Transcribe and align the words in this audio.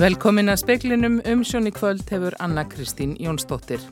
Velkomin 0.00 0.48
að 0.48 0.62
speklinum 0.62 1.18
umsjón 1.28 1.68
í 1.68 1.70
kvöld 1.76 2.08
hefur 2.08 2.32
Anna 2.40 2.62
Kristín 2.64 3.10
Jónsdóttir. 3.20 3.82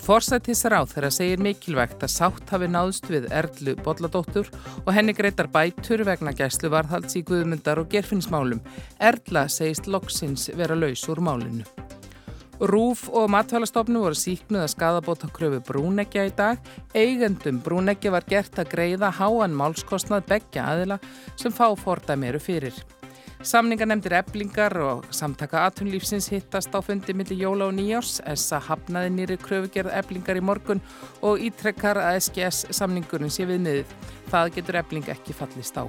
Forsættis 0.00 0.62
ráð 0.72 0.94
þeirra 0.94 1.10
segir 1.12 1.42
mikilvægt 1.44 2.00
að 2.06 2.14
sátt 2.14 2.48
hafi 2.54 2.70
náðst 2.72 3.10
við 3.12 3.26
Erlu 3.36 3.74
Bolladóttur 3.84 4.48
og 4.86 4.90
henni 4.96 5.12
greitar 5.12 5.50
bætur 5.52 6.06
vegna 6.08 6.32
gæslu 6.32 6.72
varðhalds 6.72 7.20
í 7.20 7.24
Guðmundar 7.28 7.82
og 7.82 7.92
gerfinnsmálum. 7.92 8.64
Erla 8.96 9.44
segist 9.52 9.90
loksins 9.92 10.48
vera 10.56 10.78
laus 10.78 11.04
úr 11.12 11.20
málinu. 11.20 11.68
Rúf 12.64 13.04
og 13.12 13.28
matvælastofnu 13.28 14.06
voru 14.08 14.16
síknuð 14.16 14.64
að 14.64 14.74
skadabóta 14.78 15.28
kröfu 15.28 15.60
brúnekja 15.68 16.24
í 16.24 16.36
dag. 16.40 16.56
Eigendum 16.96 17.60
brúnekja 17.60 18.16
var 18.16 18.24
gert 18.32 18.56
að 18.56 18.72
greiða 18.72 19.12
háan 19.20 19.52
málskostnað 19.60 20.24
begja 20.32 20.70
aðila 20.72 21.02
sem 21.36 21.52
fá 21.52 21.68
fordæmiru 21.76 22.40
fyrir. 22.40 22.80
Samningar 23.38 23.86
nefndir 23.86 24.16
eblingar 24.18 24.74
og 24.82 25.04
samtaka 25.14 25.60
atunlífsins 25.68 26.26
hittast 26.32 26.72
á 26.74 26.82
fundi 26.82 27.14
millir 27.14 27.38
jóla 27.38 27.68
og 27.68 27.76
nýjárs. 27.76 28.16
SA 28.34 28.58
hafnaði 28.58 29.12
nýri 29.14 29.36
kröfugerð 29.38 29.94
eblingar 29.94 30.40
í 30.40 30.42
morgun 30.42 30.80
og 31.22 31.38
ítrekkar 31.46 32.00
að 32.02 32.18
SGS 32.24 32.74
samningurinn 32.74 33.30
sé 33.30 33.46
við 33.46 33.62
niður. 33.62 33.92
Það 34.32 34.50
getur 34.56 34.78
ebling 34.80 35.10
ekki 35.14 35.36
fallist 35.38 35.78
á. 35.78 35.86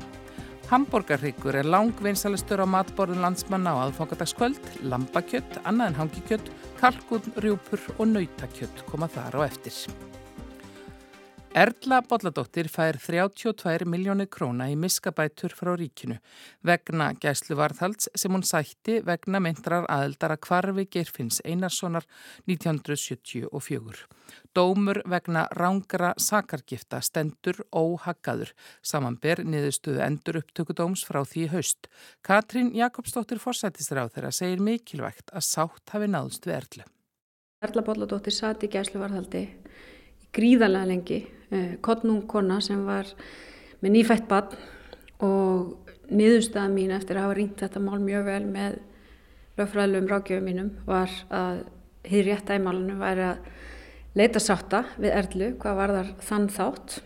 Hamburgarryggur 0.69 1.57
er 1.57 1.65
langvinnsalistur 1.65 2.61
á 2.61 2.69
matborðun 2.69 3.25
landsmanna 3.25 3.73
á 3.73 3.81
aðfangadagskvöld, 3.87 4.61
lambakjött, 4.85 5.57
annað 5.65 5.89
en 5.89 5.99
hangikjött, 6.03 6.53
kalkun, 6.77 7.33
rjúpur 7.41 7.81
og 7.97 8.11
nautakjött 8.13 8.85
koma 8.85 9.09
þar 9.09 9.41
á 9.41 9.49
eftir. 9.49 9.73
Erla 11.57 12.03
Bolladóttir 12.05 12.67
fær 12.69 12.99
32 13.01 13.87
miljónir 13.89 14.27
króna 14.29 14.67
í 14.69 14.75
miskabætur 14.77 15.55
frá 15.57 15.71
ríkinu 15.73 16.19
vegna 16.61 17.07
gæsluvarðhalds 17.17 18.11
sem 18.13 18.35
hún 18.35 18.43
sætti 18.45 18.99
vegna 19.01 19.41
myndrar 19.41 19.87
aðeldara 19.89 20.37
kvarfi 20.37 20.85
Geirfinns 20.93 21.39
Einarssonar 21.41 22.05
1974. 22.45 24.05
Dómur 24.53 25.01
vegna 25.09 25.47
rángra 25.57 26.11
sakargifta 26.21 27.01
stendur 27.01 27.63
óhaggaður 27.73 28.53
samanber 28.85 29.41
niðurstuðu 29.41 30.05
endur 30.05 30.43
upptökudóms 30.43 31.01
frá 31.09 31.23
því 31.25 31.47
haust. 31.55 31.89
Katrín 32.21 32.75
Jakobsdóttir 32.77 33.41
forsættisráð 33.41 34.13
þeirra 34.13 34.31
segir 34.37 34.61
mikilvægt 34.61 35.33
að 35.33 35.49
sátt 35.49 35.97
hafi 35.97 36.13
náðust 36.13 36.45
við 36.45 36.59
Erlu. 36.61 36.87
Erla 37.65 37.87
Bolladóttir 37.89 38.37
satt 38.37 38.61
í 38.63 38.71
gæsluvarðhaldi 38.77 39.43
gríðarlega 40.29 40.93
lengi 40.93 41.21
Eh, 41.49 41.77
kottnung 41.81 42.27
kona 42.29 42.59
sem 42.61 42.83
var 42.85 43.07
með 43.81 43.95
nýfætt 43.95 44.27
bann 44.29 44.51
og 45.25 45.89
niðurstaða 46.13 46.69
mín 46.69 46.93
eftir 46.93 47.17
að 47.17 47.25
hafa 47.25 47.37
ringt 47.39 47.63
þetta 47.63 47.81
mál 47.81 47.97
mjög 48.03 48.27
vel 48.27 48.43
með 48.45 48.75
lögfræðilegum 49.57 50.11
rákjöfum 50.11 50.45
mínum 50.45 50.69
var 50.85 51.09
að 51.33 51.63
hér 52.05 52.29
rétt 52.29 52.53
æmálunum 52.53 53.01
væri 53.01 53.25
að 53.31 53.49
leita 54.19 54.43
sátta 54.43 54.83
við 55.01 55.15
Erlu 55.23 55.49
hvað 55.63 55.81
var 55.81 55.95
þar 55.97 56.13
þann 56.29 56.47
þátt 56.53 56.99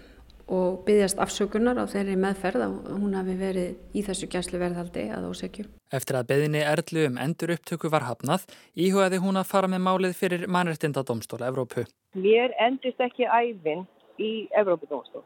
og 0.53 0.83
byggjast 0.89 1.23
afsökunar 1.23 1.79
á 1.79 1.87
þeirri 1.87 2.19
meðferð 2.19 2.67
að 2.67 2.77
hún 2.99 3.15
hafi 3.15 3.39
verið 3.39 3.95
í 3.95 4.03
þessu 4.03 4.27
gæslu 4.27 4.59
verðhaldi 4.59 5.07
að 5.15 5.31
ósekju. 5.31 5.67
Eftir 5.87 6.19
að 6.19 6.29
beðinni 6.33 6.67
Erlu 6.67 7.07
um 7.07 7.17
endur 7.21 7.55
upptöku 7.55 7.87
var 7.87 8.09
hafnað, 8.09 8.43
íhugaði 8.75 9.23
hún 9.23 9.39
að 9.39 9.49
fara 9.55 9.71
með 9.71 9.85
málið 9.87 10.19
fyrir 10.19 10.47
mannreittinda 10.51 11.07
domstóla 11.07 11.47
Evrópu. 11.47 11.87
Mér 12.19 12.51
endist 12.59 12.99
ekki 12.99 13.23
æfinn 13.23 13.87
í 14.21 14.47
Evrópadómstól 14.59 15.23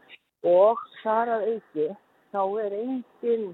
og 0.48 0.84
þar 1.04 1.34
að 1.38 1.48
auki 1.54 1.88
þá 2.32 2.42
er 2.64 2.78
engin 2.78 3.50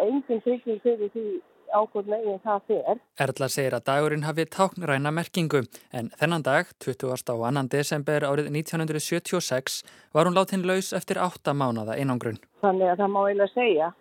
engin 0.00 0.42
trygging 0.44 0.82
fyrir 0.82 1.10
því 1.14 1.26
ákvöld 1.70 2.08
meginn 2.10 2.40
það 2.42 2.62
fer. 2.66 3.00
Erla 3.22 3.48
segir 3.52 3.76
að 3.76 3.84
dagurinn 3.86 4.26
hafi 4.26 4.46
táknræna 4.50 5.12
merkingu 5.14 5.62
en 5.94 6.10
þennan 6.18 6.44
dag, 6.46 6.70
20. 6.82 7.10
og 7.12 7.22
2. 7.30 7.66
desember 7.70 8.26
árið 8.26 8.50
1976 8.50 9.80
var 10.14 10.26
hún 10.26 10.38
látin 10.38 10.66
laus 10.66 10.92
eftir 10.96 11.20
8 11.22 11.54
mánada 11.54 11.94
einangrun. 11.94 12.40
Þannig 12.64 12.94
að 12.94 13.02
það 13.04 13.12
má 13.14 13.20
eiginlega 13.22 13.54
segja 13.54 13.92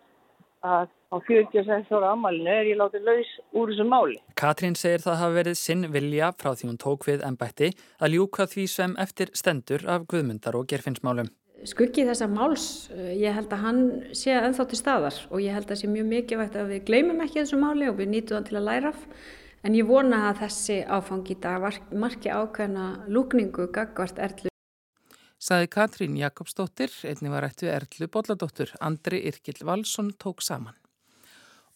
að 0.66 0.96
á 1.10 1.18
46 1.26 1.90
ára 1.90 2.14
amalinu 2.14 2.52
er 2.54 2.70
ég 2.70 2.78
látið 2.78 3.08
laus 3.08 3.30
úr 3.58 3.72
þessu 3.72 3.86
máli. 3.90 4.18
Katrín 4.38 4.78
segir 4.78 5.02
það 5.02 5.22
hafi 5.24 5.38
verið 5.40 5.58
sinn 5.58 5.88
vilja 5.94 6.32
frá 6.38 6.54
því 6.54 6.70
hún 6.70 6.82
tók 6.82 7.08
við 7.10 7.26
ennbætti 7.26 7.72
að 7.98 8.16
ljúka 8.16 8.46
því 8.50 8.66
sem 8.70 8.96
eftir 9.02 9.34
stendur 9.34 9.86
af 9.90 10.06
guðmundar 10.12 10.58
og 10.60 10.68
gerfinnsmálum. 10.70 11.32
Skuggi 11.68 12.06
þessa 12.08 12.30
máls, 12.32 12.90
eh, 12.96 13.18
ég 13.20 13.36
held 13.36 13.50
að 13.52 13.64
hann 13.66 13.82
sé 14.16 14.32
ennþá 14.32 14.68
til 14.70 14.80
staðar 14.80 15.16
og 15.30 15.42
ég 15.44 15.52
held 15.52 15.66
að 15.66 15.74
það 15.74 15.82
sé 15.82 15.88
mjög 15.92 16.08
mikilvægt 16.14 16.56
að 16.56 16.70
við 16.72 16.86
gleymum 16.86 17.22
ekki 17.26 17.42
þessu 17.42 17.60
máli 17.60 17.90
og 17.90 17.98
við 17.98 18.14
nýtum 18.14 18.38
það 18.38 18.48
til 18.48 18.58
að 18.58 18.68
læra 18.70 18.94
af. 18.94 19.02
En 19.64 19.74
ég 19.76 19.86
vona 19.86 20.30
að 20.30 20.46
þessi 20.46 20.86
áfangi 20.88 21.36
í 21.36 21.42
dag 21.42 21.60
marki 21.92 22.30
ákveðna 22.30 23.10
lúkningu 23.10 23.68
gagvart 23.74 24.18
erlu 24.18 24.50
Saði 25.40 25.70
Katrín 25.72 26.18
Jakobsdóttir, 26.20 26.92
einni 27.08 27.30
var 27.32 27.46
ættu 27.48 27.70
Erlu 27.72 28.10
Bolladóttur, 28.12 28.74
Andri 28.84 29.22
Irkil 29.24 29.62
Valsson 29.64 30.12
tók 30.20 30.44
saman. 30.44 30.76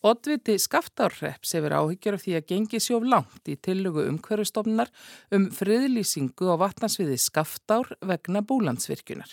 Oddviti 0.03 0.57
Skaftárreps 0.59 1.53
hefur 1.55 1.71
áhyggjur 1.77 2.17
af 2.17 2.23
því 2.25 2.33
að 2.35 2.47
gengi 2.49 2.79
sjóf 2.83 3.05
langt 3.07 3.47
í 3.47 3.53
tillögu 3.55 4.03
umhverfustofnunar 4.09 4.89
um 5.31 5.45
friðlýsingu 5.55 6.49
á 6.51 6.59
vatnarsviði 6.59 7.15
Skaftár 7.23 7.87
vegna 8.03 8.41
búlandsvirkjunar. 8.43 9.31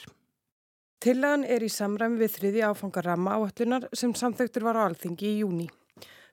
Tillagan 1.02 1.42
er 1.42 1.64
í 1.66 1.70
samræmi 1.74 2.20
við 2.20 2.36
þriði 2.36 2.62
áfangar 2.68 3.08
ramma 3.08 3.34
áallunar 3.40 3.88
sem 3.90 4.14
samþögtur 4.14 4.68
var 4.68 4.78
á 4.78 4.86
alþingi 4.86 5.26
í 5.32 5.40
júni. 5.40 5.66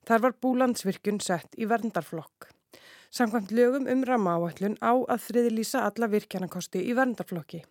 Þar 0.06 0.28
var 0.28 0.38
búlandsvirkjun 0.46 1.18
sett 1.18 1.58
í 1.58 1.66
verndarflokk. 1.66 2.52
Samkvæmt 3.10 3.56
lögum 3.58 3.90
um 3.90 4.04
ramma 4.06 4.36
áallun 4.38 4.78
á 4.86 4.94
að 4.94 5.26
friðlýsa 5.32 5.82
alla 5.88 6.12
virkjanakosti 6.14 6.86
í 6.86 6.94
verndarflokki 6.94 7.64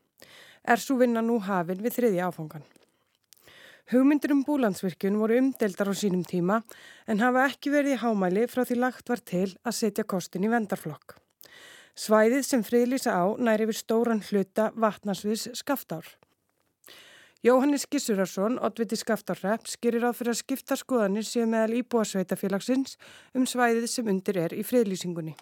er 0.67 0.83
svo 0.83 0.99
vinna 0.99 1.23
nú 1.23 1.39
hafin 1.47 1.79
við 1.79 2.01
þriði 2.01 2.27
áfangan. 2.27 2.67
Hugmyndir 3.87 4.33
um 4.35 4.41
búlandsvirkjun 4.43 5.15
voru 5.21 5.37
umdeldar 5.39 5.87
á 5.87 5.95
sínum 5.95 6.25
tíma 6.27 6.57
en 7.07 7.21
hafa 7.23 7.45
ekki 7.47 7.71
verið 7.71 7.95
í 7.95 7.99
hámæli 8.03 8.49
frá 8.51 8.65
því 8.67 8.77
lagt 8.83 9.11
var 9.13 9.21
til 9.23 9.47
að 9.63 9.77
setja 9.79 10.05
kostin 10.11 10.43
í 10.43 10.51
vendarflokk. 10.51 11.15
Svæðið 11.95 12.43
sem 12.49 12.65
friðlýsa 12.67 13.15
á 13.15 13.39
næri 13.39 13.69
við 13.71 13.79
stóran 13.79 14.25
hluta 14.27 14.73
vatnarsviðs 14.75 15.53
skaftár. 15.61 16.09
Jóhannes 17.47 17.87
Gissurarsson, 17.87 18.57
oddviti 18.59 18.99
skaftárrepp, 18.99 19.71
skirir 19.71 20.03
á 20.03 20.11
fyrir 20.11 20.33
að 20.35 20.41
skipta 20.41 20.75
skoðanir 20.75 21.29
síðan 21.29 21.53
meðal 21.55 21.79
íbúasveitafélagsins 21.79 22.97
um 23.39 23.47
svæðið 23.47 23.87
sem 23.93 24.11
undir 24.11 24.41
er 24.49 24.57
í 24.57 24.65
friðlýsingunni. 24.67 25.37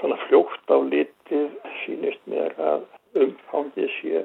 Svona 0.00 0.16
fljótt 0.24 0.72
á 0.72 0.80
litið 0.88 1.52
sínist 1.82 2.24
mér 2.32 2.56
að 2.56 2.88
umfangið 3.26 3.92
sé 3.98 4.24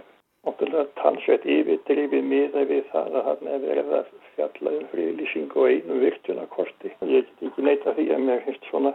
Tannsveit 0.99 1.45
yfirdrifið 1.47 2.25
miða 2.27 2.65
við 2.69 2.87
það 2.93 3.19
að 3.19 3.27
hann 3.29 3.51
er 3.53 3.61
verið 3.63 3.93
að 3.99 4.09
fjalla 4.35 4.73
um 4.77 4.87
friðlýsing 4.93 5.53
og 5.55 5.69
einu 5.69 5.99
virtunakorti. 6.03 6.91
Ég 7.07 7.29
get 7.29 7.45
ekki 7.49 7.67
neyta 7.67 7.93
því 7.97 8.07
að 8.15 8.25
mér 8.25 8.43
finnst 8.47 8.67
svona 8.71 8.93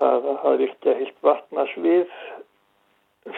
það 0.00 0.28
að 0.32 0.40
hafa 0.42 0.56
virkja 0.62 0.96
heilt 1.00 1.20
vatnas 1.28 1.74
við 1.86 2.18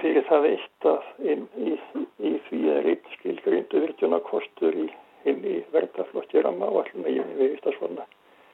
fyrir 0.00 0.24
það 0.26 0.48
eitt 0.50 0.88
að 0.90 1.10
inn 1.32 1.46
í, 1.62 1.76
í 2.18 2.32
því 2.48 2.60
er 2.74 2.90
einn 2.92 3.12
skilgrindu 3.14 3.82
virtunakostur 3.84 4.80
í, 4.82 4.88
inn 5.30 5.44
í 5.46 5.56
ramma 5.70 6.70
og 6.72 6.82
allir 6.82 7.02
meginn 7.04 7.34
við 7.38 7.54
veist 7.54 7.68
að 7.70 7.78
svona 7.78 8.06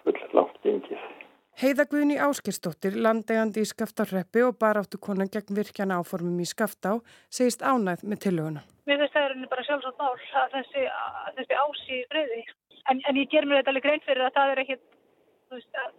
full 0.05 0.19
langt 0.37 0.59
gengið. 0.67 1.07
Heiðagvunni 1.61 2.17
Áskirstóttir, 2.17 2.95
landegandi 2.97 3.61
í 3.61 3.69
Skaftarreppi 3.69 4.41
og 4.47 4.57
baráttu 4.59 4.99
konan 4.99 5.29
gegn 5.33 5.53
virkjana 5.59 5.99
áformum 6.01 6.41
í 6.41 6.47
Skaftá, 6.49 6.95
segist 7.29 7.61
ánæð 7.61 8.07
með 8.09 8.23
tilhuguna. 8.25 8.63
Mér 8.89 9.03
finnst 9.03 9.15
það 9.15 9.27
er 9.29 9.51
bara 9.53 9.67
sjálfsagt 9.67 10.01
mál 10.01 10.17
að 10.43 10.57
þessi, 10.57 10.87
að 10.89 11.37
þessi 11.37 11.59
ási 11.61 11.99
breyði. 12.15 12.41
En, 12.91 13.03
en 13.05 13.21
ég 13.21 13.29
ger 13.31 13.47
mér 13.47 13.61
þetta 13.61 13.75
alveg 13.75 13.87
grein 13.87 14.05
fyrir 14.07 14.25
að 14.27 14.35
það 14.39 14.55
er 14.55 14.63
ekki, 14.65 14.79
veist, 15.53 15.79
að, 15.85 15.93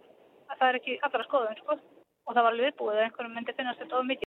að 0.50 0.58
það 0.58 0.68
er 0.68 0.80
ekki 0.80 0.98
allra 1.08 1.28
skoðun, 1.28 1.62
sko. 1.62 1.78
Og 2.24 2.34
það 2.34 2.42
var 2.42 2.52
alveg 2.52 2.68
viðbúið 2.68 2.98
að 2.98 3.06
einhverjum 3.06 3.38
myndi 3.38 3.56
finnast 3.56 3.84
þetta 3.84 3.98
of 4.00 4.06
mikið. 4.10 4.30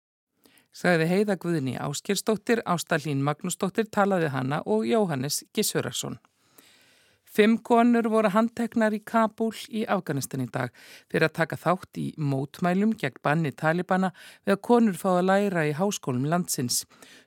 Sagði 0.74 1.04
Heiðagvunni 1.06 1.74
Áskirstóttir, 1.78 2.62
Ástallín 2.66 3.24
Magnúsdóttir 3.26 3.88
talaði 3.94 4.30
hana 4.34 4.60
og 4.66 4.86
Jóhannes 4.86 5.44
Gissurarsson. 5.54 6.20
Fimm 7.34 7.56
konur 7.66 8.06
voru 8.12 8.30
handteknar 8.30 8.94
í 8.94 9.00
Kabul 9.02 9.50
í 9.74 9.80
Afganistan 9.90 10.44
í 10.44 10.46
dag 10.54 10.70
fyrir 11.10 11.26
að 11.26 11.32
taka 11.40 11.56
þátt 11.58 11.98
í 11.98 12.04
mótmælum 12.14 12.92
gegn 13.00 13.18
banni 13.26 13.50
Talibana 13.50 14.12
við 14.44 14.54
að 14.54 14.60
konur 14.68 15.00
fá 15.00 15.08
að 15.16 15.26
læra 15.32 15.64
í 15.66 15.72
háskólum 15.74 16.28
landsins. 16.30 16.84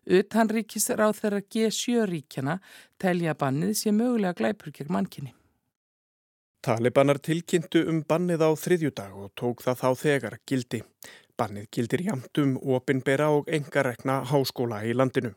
Utanríkis 0.08 0.88
ráð 0.96 1.20
þeirra 1.20 1.42
G7 1.44 2.08
ríkjana 2.08 2.62
telja 3.04 3.36
bannið 3.36 3.76
sé 3.82 3.92
mögulega 3.92 4.38
glæpur 4.40 4.72
gegn 4.78 4.96
mannkinni. 4.96 5.34
Talibanar 6.64 7.20
tilkynntu 7.20 7.84
um 7.92 8.00
bannið 8.08 8.48
á 8.48 8.52
þriðjudag 8.64 9.12
og 9.20 9.34
tók 9.36 9.68
það 9.68 9.82
þá 9.84 9.90
þegar 10.06 10.40
gildi. 10.48 10.82
Bannið 11.38 11.68
gildir 11.76 12.02
jamtum 12.02 12.56
opinbera 12.74 13.28
og 13.30 13.50
engarekna 13.54 14.24
háskóla 14.26 14.80
í 14.90 14.96
landinu. 14.98 15.36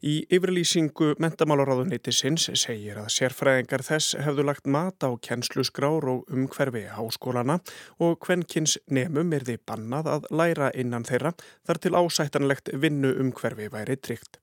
Í 0.00 0.14
yfirlýsingu 0.32 1.10
mentamálaráðuneytisins 1.20 2.46
segir 2.56 2.96
að 3.02 3.10
sérfræðingar 3.12 3.84
þess 3.84 4.16
hefðu 4.24 4.46
lagt 4.48 4.70
mat 4.76 5.04
á 5.04 5.12
kennslusgrár 5.28 6.08
og 6.14 6.32
umhverfi 6.32 6.86
háskólana 6.96 7.58
og 8.00 8.16
hvenkins 8.24 8.78
nemum 8.88 9.36
er 9.36 9.44
því 9.44 9.58
bannað 9.68 10.08
að 10.14 10.30
læra 10.32 10.72
innan 10.72 11.04
þeirra 11.04 11.34
þar 11.68 11.82
til 11.84 11.96
ásættanlegt 12.00 12.72
vinnu 12.72 13.12
umhverfi 13.20 13.68
væri 13.76 14.00
tryggt. 14.00 14.40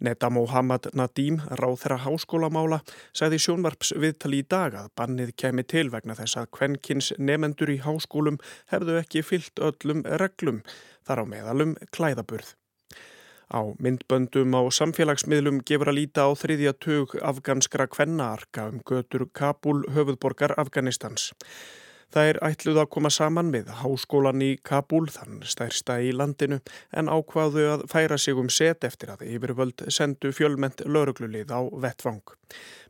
Netta 0.00 0.30
Mohammad 0.32 0.88
Nadim, 0.96 1.40
ráð 1.60 1.82
þeirra 1.82 1.98
háskólamála, 2.06 2.78
sagði 3.16 3.40
sjónvarps 3.44 3.92
viðtali 4.00 4.40
í 4.40 4.46
dag 4.48 4.76
að 4.80 4.92
bannið 4.96 5.34
kemi 5.42 5.66
til 5.68 5.88
vegna 5.92 6.16
þess 6.18 6.40
að 6.40 6.48
kvenkins 6.56 7.10
nefendur 7.18 7.72
í 7.74 7.80
háskólum 7.84 8.40
hefðu 8.72 8.96
ekki 9.02 9.24
fyllt 9.26 9.60
öllum 9.60 10.06
reglum, 10.22 10.62
þar 11.04 11.22
á 11.22 11.24
meðalum 11.34 11.76
klæðaburð. 11.92 12.54
Á 13.50 13.66
myndböndum 13.82 14.54
á 14.54 14.62
samfélagsmiðlum 14.70 15.64
gefur 15.66 15.90
að 15.90 15.98
líta 15.98 16.22
á 16.22 16.30
þriðja 16.38 16.72
tug 16.78 17.16
afganskra 17.18 17.88
kvennaarka 17.90 18.68
um 18.70 18.78
götur 18.86 19.26
Kabul 19.34 19.82
höfuðborgar 19.90 20.54
Afganistans. 20.54 21.32
Það 22.10 22.28
er 22.30 22.38
ætluð 22.42 22.80
að 22.82 22.88
koma 22.96 23.10
saman 23.14 23.50
með 23.54 23.70
háskólan 23.80 24.42
í 24.42 24.50
Kabul, 24.66 25.04
þann 25.14 25.44
stærsta 25.46 26.00
í 26.02 26.10
landinu, 26.10 26.58
en 26.90 27.10
ákvaðu 27.10 27.66
að 27.74 27.84
færa 27.92 28.18
sig 28.18 28.38
um 28.40 28.50
set 28.50 28.86
eftir 28.88 29.12
að 29.14 29.26
yfirvöld 29.30 29.84
sendu 29.94 30.32
fjölment 30.34 30.82
lauruglulið 30.86 31.54
á 31.54 31.60
vettvang. 31.86 32.24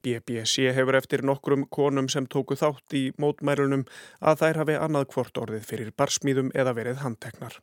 BBC 0.01 0.71
hefur 0.73 0.97
eftir 0.97 1.25
nokkrum 1.27 1.67
konum 1.69 2.09
sem 2.09 2.25
tóku 2.25 2.57
þátt 2.57 2.97
í 2.97 3.11
mótmærunum 3.21 3.85
að 4.25 4.41
þær 4.45 4.63
hafi 4.63 4.79
annað 4.81 5.11
hvort 5.13 5.43
orðið 5.45 5.69
fyrir 5.69 5.93
barsmíðum 5.93 6.55
eða 6.57 6.77
verið 6.81 7.05
handteknar. 7.05 7.61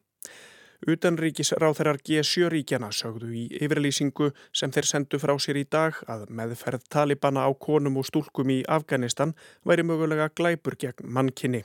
Utanríkisráþarar 0.86 1.98
G7 2.06 2.52
ríkjana 2.54 2.92
sögðu 2.94 3.32
í 3.34 3.44
yfirlýsingu 3.58 4.30
sem 4.54 4.70
þeir 4.70 4.86
sendu 4.86 5.18
frá 5.18 5.34
sér 5.42 5.58
í 5.58 5.66
dag 5.66 5.98
að 6.06 6.28
meðferð 6.30 6.86
talibana 6.94 7.48
á 7.50 7.52
konum 7.58 7.98
og 7.98 8.06
stúlkum 8.06 8.54
í 8.54 8.60
Afganistan 8.70 9.34
væri 9.66 9.88
mögulega 9.88 10.30
glæpur 10.38 10.78
gegn 10.78 11.10
mannkinni. 11.10 11.64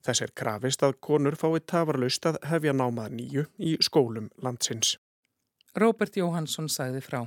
Þess 0.00 0.24
er 0.24 0.32
krafist 0.32 0.86
að 0.86 0.96
konur 1.04 1.36
fái 1.36 1.60
tafarlaust 1.68 2.32
að 2.32 2.40
hefja 2.48 2.72
námað 2.72 3.18
nýju 3.20 3.48
í 3.60 3.76
skólum 3.84 4.32
landsins. 4.40 4.96
Róbert 5.76 6.16
Jóhansson 6.16 6.72
sagði 6.72 7.04
frá. 7.04 7.26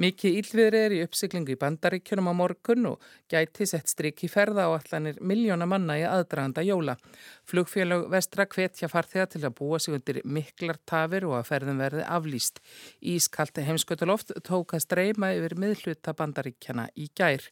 Mikið 0.00 0.38
ílviðri 0.40 0.80
er 0.86 0.94
í 0.96 1.02
uppsiklingu 1.04 1.54
í 1.54 1.58
bandaríkjunum 1.60 2.30
á 2.30 2.34
morgun 2.36 2.88
og 2.92 3.10
gæti 3.30 3.66
sett 3.68 3.90
stryk 3.90 4.24
í 4.26 4.30
ferða 4.32 4.68
á 4.68 4.76
allanir 4.76 5.20
miljóna 5.20 5.68
manna 5.70 5.98
í 6.00 6.06
aðdraganda 6.08 6.64
jóla. 6.66 6.96
Flugfélag 7.50 8.08
vestra 8.12 8.46
hvetja 8.50 8.90
farþega 8.92 9.28
til 9.34 9.44
að 9.44 9.56
búa 9.60 9.80
sig 9.82 9.96
undir 9.96 10.22
miklar 10.24 10.80
tafir 10.86 11.28
og 11.28 11.38
að 11.40 11.48
ferðum 11.52 11.84
verði 11.84 12.06
aflýst. 12.06 12.60
Ískalti 13.00 13.66
heimskötuloft 13.68 14.34
tók 14.46 14.76
að 14.76 14.86
streyma 14.86 15.34
yfir 15.36 15.56
miðluta 15.60 16.16
bandaríkjana 16.16 16.90
í 16.96 17.10
gær. 17.16 17.44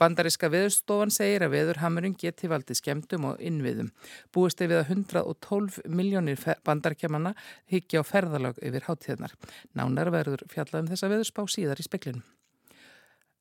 Bandariska 0.00 0.48
viðstofan 0.48 1.12
segir 1.12 1.44
að 1.44 1.54
viðurhamurinn 1.58 2.16
geti 2.16 2.48
valdið 2.48 2.78
skemdum 2.80 3.26
og 3.30 3.44
innviðum. 3.44 3.90
Búist 4.32 4.62
er 4.64 4.72
við 4.72 4.80
að 4.80 4.92
112 4.96 5.80
miljónir 5.92 6.40
bandarkjamanna 6.64 7.34
higgja 7.68 8.00
á 8.00 8.08
ferðalag 8.08 8.60
yfir 8.64 8.88
hátíðnar. 8.88 9.36
Nánar 9.76 10.12
verður 10.14 10.46
fjallað 10.48 10.86
um 10.86 10.92
þessa 10.94 11.12
viðspá 11.12 11.44
síðar 11.52 11.82
í 11.82 11.88
speklinum. 11.88 12.24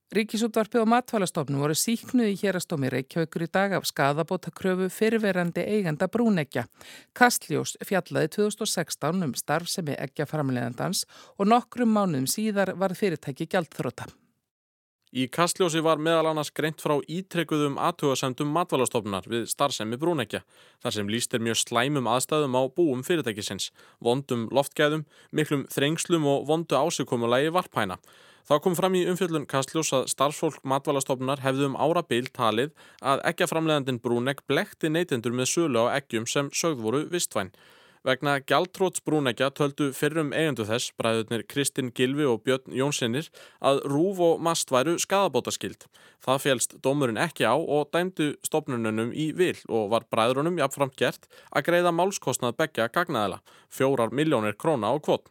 Ríkisútvarpið 0.10 0.82
og 0.82 0.88
matfælastofnum 0.90 1.62
voru 1.62 1.76
síknuð 1.78 2.32
í 2.32 2.38
hérastómi 2.42 2.90
Reykjavíkur 2.90 3.44
í 3.46 3.48
dag 3.54 3.76
af 3.78 3.86
skadabóta 3.86 4.50
kröfu 4.50 4.88
fyrverandi 4.90 5.62
eiganda 5.62 6.08
brúnekja. 6.10 6.64
Kastljós 7.14 7.76
fjallaði 7.86 8.32
2016 8.40 9.28
um 9.28 9.36
starfsemi 9.38 9.94
ekja 10.02 10.26
framlegandans 10.26 11.04
og 11.38 11.52
nokkrum 11.54 11.94
mánuðum 11.94 12.26
síðar 12.26 12.74
var 12.82 12.98
fyrirtæki 12.98 13.46
gjaldþróta. 13.54 14.10
Í 15.10 15.24
kastljósi 15.34 15.82
var 15.82 15.98
meðal 15.98 16.28
annars 16.30 16.52
greint 16.54 16.84
frá 16.84 17.00
ítrekuðum 17.10 17.80
aðtugasendum 17.82 18.52
matvælastofnar 18.54 19.26
við 19.26 19.48
starfsemi 19.50 19.98
brúnekja, 19.98 20.44
þar 20.86 20.94
sem 20.94 21.10
líst 21.10 21.34
er 21.34 21.42
mjög 21.42 21.58
slæmum 21.64 22.06
aðstæðum 22.12 22.54
á 22.54 22.62
búum 22.70 23.02
fyrirtækisins, 23.08 23.72
vondum 24.06 24.46
loftgæðum, 24.54 25.08
miklum 25.34 25.64
þrengslum 25.74 26.30
og 26.30 26.46
vondu 26.52 26.78
ásökumulagi 26.78 27.50
varpæna. 27.56 27.98
Þá 28.46 28.54
kom 28.62 28.78
fram 28.78 28.94
í 28.98 29.02
umfjöldun 29.10 29.50
kastljós 29.50 29.90
að 29.98 30.06
starfsfólk 30.14 30.62
matvælastofnar 30.62 31.42
hefðu 31.42 31.72
um 31.72 31.80
ára 31.82 32.06
byl 32.06 32.30
talið 32.30 32.70
að 33.02 33.26
ekkjaframleðandin 33.34 34.02
brúnek 34.06 34.46
blekti 34.46 34.94
neytendur 34.94 35.34
með 35.34 35.50
sölu 35.56 35.90
á 35.90 35.98
ekkjum 35.98 36.30
sem 36.30 36.54
sögð 36.54 36.86
voru 36.86 37.04
vistvæn. 37.10 37.50
Vegna 38.08 38.38
gjaldtróts 38.40 39.02
brúnækja 39.04 39.50
töldu 39.52 39.90
fyrrum 39.92 40.30
eigendu 40.32 40.64
þess, 40.64 40.94
bræðurnir 40.96 41.42
Kristinn 41.52 41.90
Gilvi 41.92 42.24
og 42.24 42.46
Björn 42.46 42.72
Jónsinnir, 42.72 43.28
að 43.60 43.82
rúf 43.92 44.22
og 44.24 44.40
mast 44.40 44.72
væru 44.72 44.94
skadabótaskild. 45.04 45.84
Það 46.24 46.40
félst 46.46 46.78
dómurinn 46.80 47.20
ekki 47.20 47.44
á 47.44 47.60
og 47.60 47.90
dæmdu 47.92 48.30
stopnununum 48.48 49.12
í 49.12 49.34
vil 49.36 49.60
og 49.68 49.92
var 49.92 50.08
bræðrunum 50.08 50.62
jafnframt 50.62 50.96
gert 50.96 51.28
að 51.52 51.68
greiða 51.68 51.92
málskostnað 51.92 52.56
begja 52.62 52.88
gagnaðila, 52.88 53.42
fjórar 53.68 54.16
miljónir 54.16 54.56
króna 54.56 54.96
á 54.96 55.00
kvot. 55.04 55.28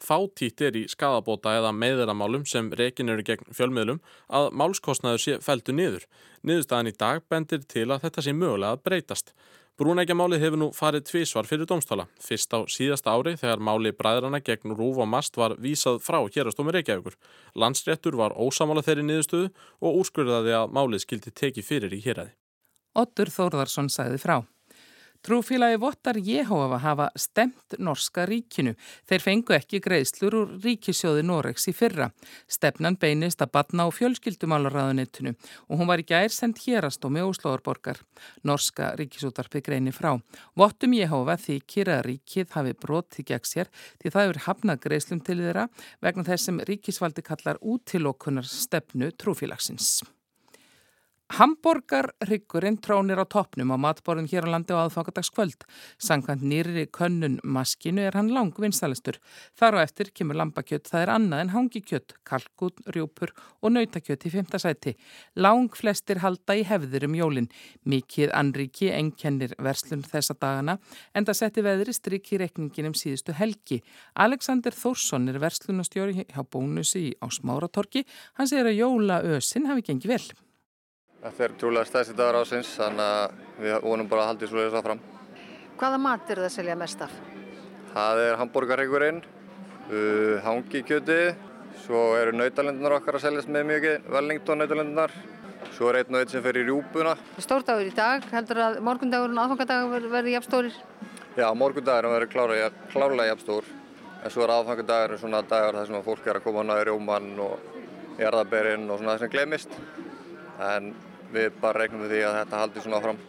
Fátítt 0.00 0.62
er 0.64 0.76
í 0.80 0.86
skadabóta 0.88 1.52
eða 1.58 1.74
meðeramálum 1.76 2.46
sem 2.48 2.70
rekin 2.72 3.12
eru 3.12 3.24
gegn 3.26 3.52
fjölmiðlum 3.52 4.00
að 4.32 4.50
málskostnaður 4.56 5.22
sé 5.24 5.38
feldu 5.44 5.74
niður. 5.76 6.06
Niðurstaðan 6.46 6.90
í 6.90 6.96
dag 6.96 7.24
bendir 7.28 7.64
til 7.68 7.88
að 7.90 8.06
þetta 8.06 8.24
sé 8.24 8.34
mögulega 8.36 8.78
að 8.78 8.84
breytast. 8.88 9.34
Brúnækjamálið 9.80 10.42
hefur 10.44 10.60
nú 10.60 10.66
farið 10.76 11.06
tvísvar 11.08 11.46
fyrir 11.48 11.68
domstála. 11.68 12.04
Fyrst 12.20 12.52
á 12.52 12.60
síðasta 12.68 13.14
ári 13.16 13.32
þegar 13.40 13.62
máli 13.64 13.94
bræðrana 13.96 14.42
gegn 14.44 14.74
Rúf 14.76 15.00
og 15.00 15.08
Mast 15.08 15.38
var 15.40 15.54
vísað 15.56 16.02
frá 16.04 16.18
hérastómi 16.26 16.74
Reykjavíkur. 16.76 17.16
Landsréttur 17.56 18.18
var 18.20 18.36
ósamála 18.36 18.84
þeirri 18.84 19.06
niðurstöðu 19.08 19.48
og 19.80 20.00
úrskurðaði 20.02 20.56
að 20.58 20.76
málið 20.76 21.04
skildi 21.06 21.32
teki 21.32 21.64
fyrir 21.64 21.96
í 21.96 22.02
héræði. 22.04 22.36
Ottur 23.00 23.32
Þórðarsson 23.32 23.88
sagði 23.88 24.20
frá. 24.20 24.36
Trúfélagi 25.20 25.76
Vottar 25.76 26.16
Jehova 26.16 26.78
hafa 26.80 27.10
stemt 27.12 27.74
norska 27.78 28.22
ríkinu. 28.24 28.72
Þeir 29.04 29.20
fengu 29.20 29.52
ekki 29.52 29.80
greiðslur 29.84 30.36
úr 30.38 30.52
ríkisjóði 30.64 31.26
Noregs 31.28 31.66
í 31.68 31.74
fyrra. 31.76 32.06
Stefnan 32.48 32.96
beinist 32.96 33.42
að 33.44 33.50
batna 33.52 33.84
á 33.84 33.92
fjölskyldumálaráðunettinu 33.92 35.34
og 35.68 35.74
hún 35.76 35.90
var 35.90 36.00
í 36.00 36.06
gær 36.08 36.32
sendt 36.32 36.62
hérastómi 36.64 37.20
Óslóðarborgar. 37.20 38.00
Norska 38.48 38.94
ríkisútarpið 38.96 39.66
greini 39.66 39.92
frá. 39.92 40.14
Vottum 40.56 40.96
Jehova 40.96 41.36
þykir 41.36 41.90
að 41.98 42.06
ríkið 42.08 42.54
hafi 42.56 42.72
brotið 42.80 43.28
gegn 43.34 43.50
sér 43.50 43.68
því 44.00 44.14
það 44.14 44.30
eru 44.30 44.44
hafnað 44.46 44.80
greiðslum 44.86 45.20
til 45.20 45.36
þeirra 45.42 45.66
vegna 46.00 46.24
þess 46.30 46.48
sem 46.48 46.64
ríkisvaldi 46.64 47.26
kallar 47.28 47.60
útilokkunar 47.60 48.48
stefnu 48.48 49.12
trúfélagsins. 49.20 50.00
Hamborgarryggurinn 51.30 52.80
trónir 52.82 53.20
á 53.22 53.26
toppnum 53.30 53.70
á 53.70 53.78
matborðum 53.78 54.26
hér 54.26 54.48
á 54.50 54.58
landi 54.58 54.74
á 54.74 54.82
aðfangadagskvöld. 54.82 55.62
Sankant 55.94 56.42
nýri 56.42 56.88
könnun 56.90 57.36
maskinu 57.46 58.02
er 58.02 58.18
hann 58.18 58.32
langvinstalistur. 58.34 59.20
Þar 59.54 59.78
á 59.78 59.86
eftir 59.86 60.10
kemur 60.10 60.40
lambakjött, 60.40 60.90
það 60.90 61.04
er 61.04 61.12
annað 61.14 61.44
en 61.44 61.52
hangikjött, 61.54 62.16
kalkun, 62.26 62.74
rjúpur 62.90 63.30
og 63.62 63.76
nautakjött 63.76 64.26
í 64.26 64.34
fymta 64.34 64.58
sæti. 64.58 64.96
Lang 65.38 65.70
flestir 65.70 66.18
halda 66.24 66.58
í 66.58 66.66
hefðir 66.66 67.06
um 67.06 67.14
jólinn. 67.14 67.48
Mikið 67.86 68.34
anriki 68.34 68.90
enkennir 68.90 69.54
verslun 69.62 70.02
þessa 70.02 70.34
dagana 70.34 70.80
en 71.14 71.30
það 71.30 71.42
setti 71.44 71.62
veðri 71.62 71.94
stryk 71.94 72.34
í 72.34 72.42
rekningin 72.42 72.90
um 72.90 72.98
síðustu 72.98 73.38
helgi. 73.38 73.84
Alexander 74.18 74.74
Þórsson 74.74 75.30
er 75.30 75.38
verslunastjóri 75.38 76.26
hjá 76.26 76.42
bónusi 76.42 77.12
á 77.22 77.30
Smáratorki. 77.30 78.02
Hann 78.34 78.50
segir 78.50 78.74
að 78.74 78.80
jólaösin 78.82 79.70
hafi 79.70 79.86
gengið 79.92 80.16
vel. 80.18 80.24
Þetta 81.20 81.44
er 81.44 81.52
trúlega 81.60 81.84
stæðst 81.84 82.14
í 82.14 82.16
dagar 82.16 82.36
ásins, 82.40 82.68
þannig 82.80 83.04
að 83.04 83.32
við 83.60 83.74
vonum 83.84 84.06
bara 84.08 84.22
að 84.22 84.28
halda 84.30 84.46
í 84.46 84.48
slúðið 84.48 84.68
þess 84.70 84.78
að 84.78 84.86
fram. 84.86 85.00
Hvaða 85.76 85.98
mat 86.00 86.30
er 86.32 86.38
það 86.40 86.46
að 86.46 86.54
selja 86.54 86.76
mest 86.80 87.02
af? 87.04 87.12
Það 87.90 88.20
er 88.22 88.38
hambúrgarreigurinn, 88.40 89.18
uh, 89.90 90.38
hangikjöti, 90.46 91.18
svo 91.82 92.00
eru 92.16 92.32
nautalendunar 92.38 92.94
okkar 92.96 93.18
að 93.18 93.24
seljast 93.26 93.52
með 93.52 93.66
mjög 93.68 93.84
Wellington 94.14 94.62
nautalendunar, 94.62 95.12
svo 95.74 95.90
er 95.90 95.98
einn 96.00 96.16
og 96.16 96.22
einn 96.22 96.32
sem 96.32 96.44
fer 96.46 96.56
í 96.56 96.64
rjúpuna. 96.70 97.12
Stórdagur 97.36 97.90
í 97.90 97.92
dag, 97.98 98.24
heldur 98.32 98.62
að 98.64 98.80
morgundagurinn 98.88 99.36
og 99.36 99.44
aðfangandagur 99.44 100.08
verði 100.16 100.34
jafnstórir? 100.38 100.80
Já, 101.36 101.48
morgundagurinn 101.52 102.16
verður 102.16 102.32
klárlega 102.96 103.28
jafnstór, 103.34 103.68
en 104.24 104.32
svo 104.32 104.48
er 104.48 104.54
aðfangandagur 104.56 105.20
svona 105.20 105.44
dagar 105.44 105.82
þar 105.82 105.92
sem 105.92 106.08
fólk 106.08 106.24
er 106.32 106.40
að 106.40 106.48
koma 106.48 106.64
á 106.64 106.68
næri 106.72 106.88
rjóman 106.88 107.30
og 107.44 107.54
jarðaberinn 108.24 108.88
og 108.88 109.04
svona 109.04 109.20
þess 109.20 109.28
við 111.34 111.60
bara 111.62 111.84
regnum 111.84 112.04
við 112.04 112.16
því 112.16 112.22
að 112.28 112.38
þetta 112.40 112.62
haldi 112.62 112.84
svona 112.84 113.00
áfram. 113.00 113.20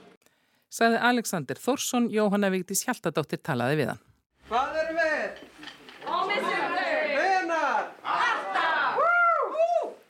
Saði 0.71 1.01
Alexander 1.11 1.59
Þórsson, 1.59 2.07
Jóhanna 2.13 2.51
Vigdís 2.53 2.85
Hjaltadóttir 2.87 3.41
talaði 3.43 3.81
við 3.81 3.91
hann. 3.91 4.03
Hvað 4.51 4.77
eru 4.83 4.97
við? 4.99 5.41
Ómissandi! 6.07 6.87
Hvenar? 7.11 7.91
Alltaf! 8.03 9.01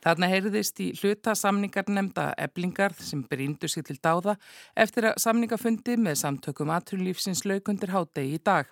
Þarna 0.01 0.29
heyrðist 0.31 0.79
í 0.81 0.91
hluta 0.97 1.35
samningar 1.37 1.89
nefnda 1.89 2.31
eblingar 2.41 2.95
sem 2.97 3.21
bríndu 3.29 3.69
sér 3.69 3.85
til 3.85 3.99
dáða 4.01 4.37
eftir 4.73 5.11
að 5.11 5.19
samningafundi 5.21 5.97
með 6.01 6.17
samtökum 6.23 6.73
aturlífsins 6.73 7.45
laukundir 7.45 7.93
hádegi 7.93 8.39
í 8.39 8.41
dag. 8.41 8.71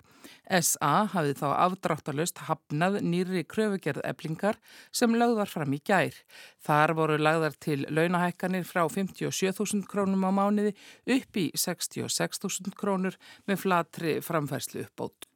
SA 0.50 1.06
hafið 1.12 1.38
þá 1.40 1.46
afdráttalust 1.66 2.42
hafnað 2.48 2.98
nýri 3.06 3.44
kröfugerð 3.46 4.02
eblingar 4.10 4.58
sem 4.90 5.14
lögð 5.14 5.38
var 5.40 5.52
fram 5.54 5.78
í 5.78 5.80
gær. 5.86 6.18
Þar 6.66 6.96
voru 6.98 7.18
lagðar 7.22 7.56
til 7.62 7.84
launahækkanir 7.88 8.66
frá 8.68 8.82
57.000 8.90 9.86
krónum 9.90 10.26
á 10.26 10.30
mánuði 10.34 10.74
upp 11.16 11.40
í 11.40 11.48
66.000 11.54 12.74
krónur 12.76 13.18
með 13.46 13.62
flatri 13.64 14.18
framfærslu 14.24 14.88
uppbót. 14.88 15.29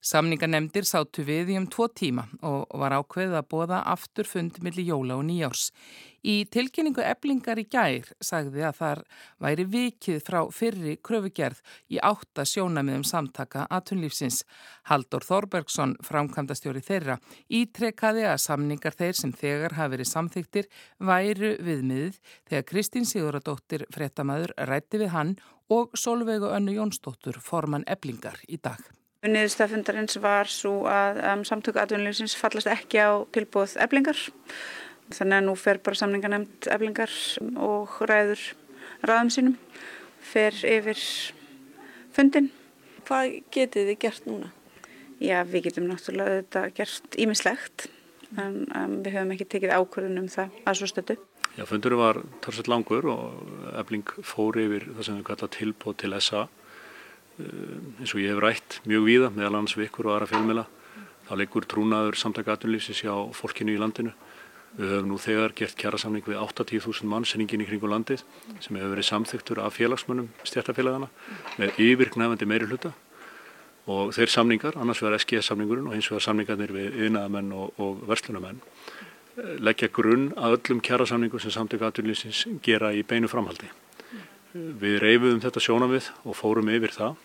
Samninganemdir 0.00 0.86
sátu 0.88 1.26
við 1.28 1.50
í 1.52 1.56
um 1.60 1.66
tvo 1.68 1.84
tíma 1.92 2.22
og 2.40 2.70
var 2.80 2.94
ákveðið 2.96 3.34
að 3.36 3.48
bóða 3.52 3.80
aftur 3.92 4.24
fund 4.24 4.56
millir 4.64 4.86
jóla 4.88 5.18
og 5.20 5.26
nýjárs. 5.28 5.66
Í 6.24 6.46
tilkynningu 6.52 7.02
eblingar 7.04 7.60
í 7.60 7.66
gær 7.68 8.08
sagði 8.24 8.64
að 8.64 8.78
þar 8.78 9.00
væri 9.44 9.66
vikið 9.74 10.22
frá 10.24 10.38
fyrri 10.52 10.94
kröfugerð 11.04 11.60
í 11.92 12.00
átta 12.00 12.46
sjónamiðum 12.48 13.04
samtaka 13.08 13.66
aðtunlífsins. 13.68 14.42
Haldur 14.88 15.24
Þorbergsson, 15.24 15.96
framkvæmdastjóri 16.04 16.80
þeirra, 16.84 17.18
ítrekkaði 17.48 18.24
að 18.28 18.40
samningar 18.44 18.96
þeir 18.96 19.20
sem 19.20 19.34
þegar 19.36 19.76
hafi 19.76 19.96
verið 19.96 20.12
samþyktir 20.12 20.70
væru 20.96 21.52
viðmiðið 21.60 22.20
þegar 22.48 22.68
Kristín 22.72 23.08
Siguradóttir 23.08 23.84
frettamæður 23.92 24.56
rætti 24.68 25.04
við 25.04 25.12
hann 25.16 25.36
og 25.68 25.92
Solveigu 25.92 26.48
Önnu 26.52 26.76
Jónsdóttur 26.76 27.40
forman 27.40 27.84
eblingar 27.88 28.40
í 28.48 28.60
dag. 28.60 28.80
Niðurstaðfundarins 29.20 30.16
var 30.16 30.48
svo 30.48 30.86
að 30.88 31.18
um, 31.28 31.40
samtöku 31.44 31.76
atvinnulífsins 31.76 32.32
fallast 32.40 32.70
ekki 32.72 33.02
á 33.04 33.20
tilbúð 33.36 33.74
eblingar. 33.84 34.16
Þannig 35.12 35.36
að 35.36 35.44
nú 35.44 35.56
fer 35.60 35.80
bara 35.84 35.98
samninga 36.00 36.30
nefnd 36.32 36.68
eblingar 36.72 37.12
og 37.60 37.98
ræður 38.08 38.40
ræðum 39.04 39.32
sínum, 39.34 39.58
fer 40.24 40.56
yfir 40.64 41.02
fundin. 42.16 42.48
Hvað 43.04 43.36
getið 43.52 43.90
þið 43.90 43.98
gert 44.06 44.28
núna? 44.30 44.48
Já, 45.20 45.42
við 45.44 45.66
getum 45.66 45.90
náttúrulega 45.90 46.38
þetta 46.38 46.62
gert 46.78 47.18
ímislegt, 47.20 47.90
en 48.40 48.62
um, 48.72 48.94
við 49.04 49.18
höfum 49.18 49.34
ekki 49.34 49.48
tekið 49.52 49.74
ákvörðun 49.76 50.22
um 50.22 50.30
það 50.32 50.56
að 50.64 50.78
svo 50.80 50.88
stötu. 50.88 51.18
Já, 51.58 51.66
fundurinn 51.68 52.00
var 52.00 52.22
tarsett 52.40 52.72
langur 52.72 53.10
og 53.12 53.76
ebling 53.76 54.16
fór 54.24 54.56
yfir 54.62 54.88
það 54.94 55.04
sem 55.10 55.20
við 55.20 55.28
kalla 55.28 55.50
tilbúð 55.58 56.00
til 56.00 56.14
SA 56.24 56.46
eins 58.00 58.14
og 58.14 58.20
ég 58.22 58.34
hef 58.34 58.42
rætt 58.42 58.80
mjög 58.88 59.06
víða 59.06 59.32
meðal 59.34 59.56
annars 59.60 59.76
við 59.78 59.90
ykkur 59.90 60.08
og 60.10 60.16
aðra 60.16 60.30
fjölmila 60.30 60.66
þá 61.30 61.36
leikur 61.38 61.66
trúnaður 61.70 62.18
samtaka 62.18 62.56
aðunlýfsins 62.56 63.04
hjá 63.04 63.12
fólkinu 63.38 63.76
í 63.76 63.78
landinu. 63.78 64.10
Við 64.74 64.90
höfum 64.94 65.10
nú 65.10 65.18
þegar 65.18 65.54
gert 65.58 65.76
kjærasamning 65.78 66.26
við 66.26 66.38
80.000 66.42 67.06
mann 67.10 67.26
senningin 67.26 67.62
í 67.62 67.68
kringu 67.68 67.90
landið 67.90 68.24
sem 68.62 68.78
hefur 68.78 68.94
verið 68.94 69.06
samþyktur 69.06 69.60
af 69.62 69.76
félagsmönnum 69.78 70.28
stjættafélagana 70.46 71.08
með 71.58 71.78
yfirgnæfandi 71.86 72.50
meiri 72.50 72.66
hluta. 72.70 72.92
Og 73.90 74.12
þeir 74.14 74.30
samningar, 74.30 74.76
annars 74.78 75.02
vegar 75.02 75.18
SGS 75.18 75.50
samningurinn 75.50 75.88
og 75.90 75.96
hins 75.96 76.10
vegar 76.10 76.26
samningarnir 76.26 76.74
við 76.74 76.98
yðnaðamenn 77.06 77.54
og, 77.56 77.78
og 77.82 78.04
verslunamenn 78.10 78.60
eh, 78.62 79.56
leggja 79.62 79.90
grunn 79.94 80.30
að 80.38 80.58
öllum 80.58 80.82
kjærasamningum 80.86 81.42
sem 81.42 81.54
samtaka 81.54 81.90
aðunlýfsins 81.90 82.44
gera 82.62 82.92
í 82.94 83.02
beinu 83.02 83.30
framhaldi. 83.30 83.70
Við 84.54 85.00
reyfuðum 85.02 85.42
þetta 85.42 85.62
sjónamið 85.62 86.12
og 86.26 86.38
fórum 86.38 86.70
yfir 86.74 86.94
það 86.94 87.18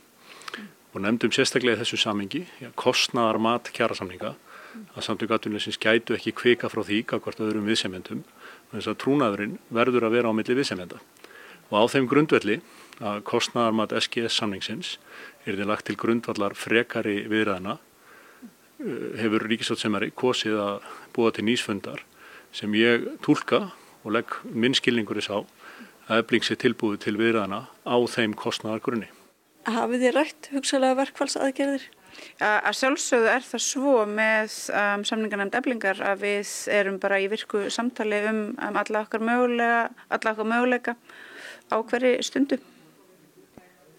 og 0.96 1.02
nefndum 1.04 1.34
sérstaklega 1.36 1.82
þessu 1.82 1.98
samengi, 2.00 2.46
kostnaðar 2.80 3.40
mat 3.44 3.68
kjærasamninga, 3.76 4.32
að 4.96 5.04
samtöku 5.04 5.36
aðtunleysins 5.36 5.80
gætu 5.82 6.16
ekki 6.16 6.32
kvika 6.36 6.70
frá 6.72 6.86
því 6.88 7.02
hvort 7.10 7.42
öðrum 7.44 7.68
viðsemjendum, 7.68 8.22
þess 8.72 8.92
að 8.92 9.00
trúnaðurinn 9.04 9.58
verður 9.76 10.08
að 10.08 10.16
vera 10.16 10.32
á 10.32 10.38
milli 10.38 10.56
viðsemjenda. 10.56 11.02
Og 11.72 11.76
á 11.76 11.84
þeim 11.92 12.08
grundvelli 12.08 12.60
að 13.04 13.24
kostnaðar 13.28 13.76
mat 13.76 13.96
SGS 13.98 14.38
samningsins 14.40 14.94
er 15.44 15.58
þið 15.58 15.68
lagt 15.68 15.88
til 15.90 15.98
grundvallar 16.00 16.56
frekari 16.56 17.26
viðræðina, 17.28 17.76
uh, 17.76 19.10
hefur 19.20 19.48
Ríkisvátsemari 19.52 20.14
kosið 20.16 20.62
að 20.64 20.88
búa 21.16 21.34
til 21.36 21.48
nýsfundar 21.50 22.06
sem 22.56 22.72
ég 22.80 23.10
tólka 23.26 23.66
og 24.06 24.16
legg 24.16 24.40
minn 24.48 24.78
skilningur 24.78 25.20
þess 25.20 25.34
á 25.34 25.40
að 26.06 26.24
efling 26.24 26.48
sér 26.48 26.62
tilbúið 26.62 27.04
til 27.04 27.18
viðræðina 27.20 27.66
á 27.84 27.98
þeim 28.16 28.38
kostnaðar 28.38 28.84
grunni. 28.86 29.12
Hafið 29.66 30.04
þið 30.04 30.12
rætt 30.14 30.50
hugsalega 30.54 30.98
verkfallsaðgerðir? 31.00 31.86
Að 32.46 32.76
sjálfsögðu 32.78 33.30
er 33.32 33.44
það 33.44 33.64
svo 33.66 33.94
með 34.08 34.54
um, 34.72 35.04
samningarnæmt 35.08 35.58
eflingar 35.58 36.00
að 36.06 36.22
við 36.22 36.52
erum 36.76 37.00
bara 37.02 37.18
í 37.24 37.26
virku 37.32 37.66
samtali 37.74 38.22
um, 38.30 38.40
um 38.56 38.80
alla 38.80 39.02
okkar 39.02 39.26
mögulega, 39.26 39.82
alla 40.14 40.34
okkar 40.36 40.50
möguleika 40.52 40.96
á 41.74 41.76
hverju 41.82 42.22
stundu. 42.24 42.60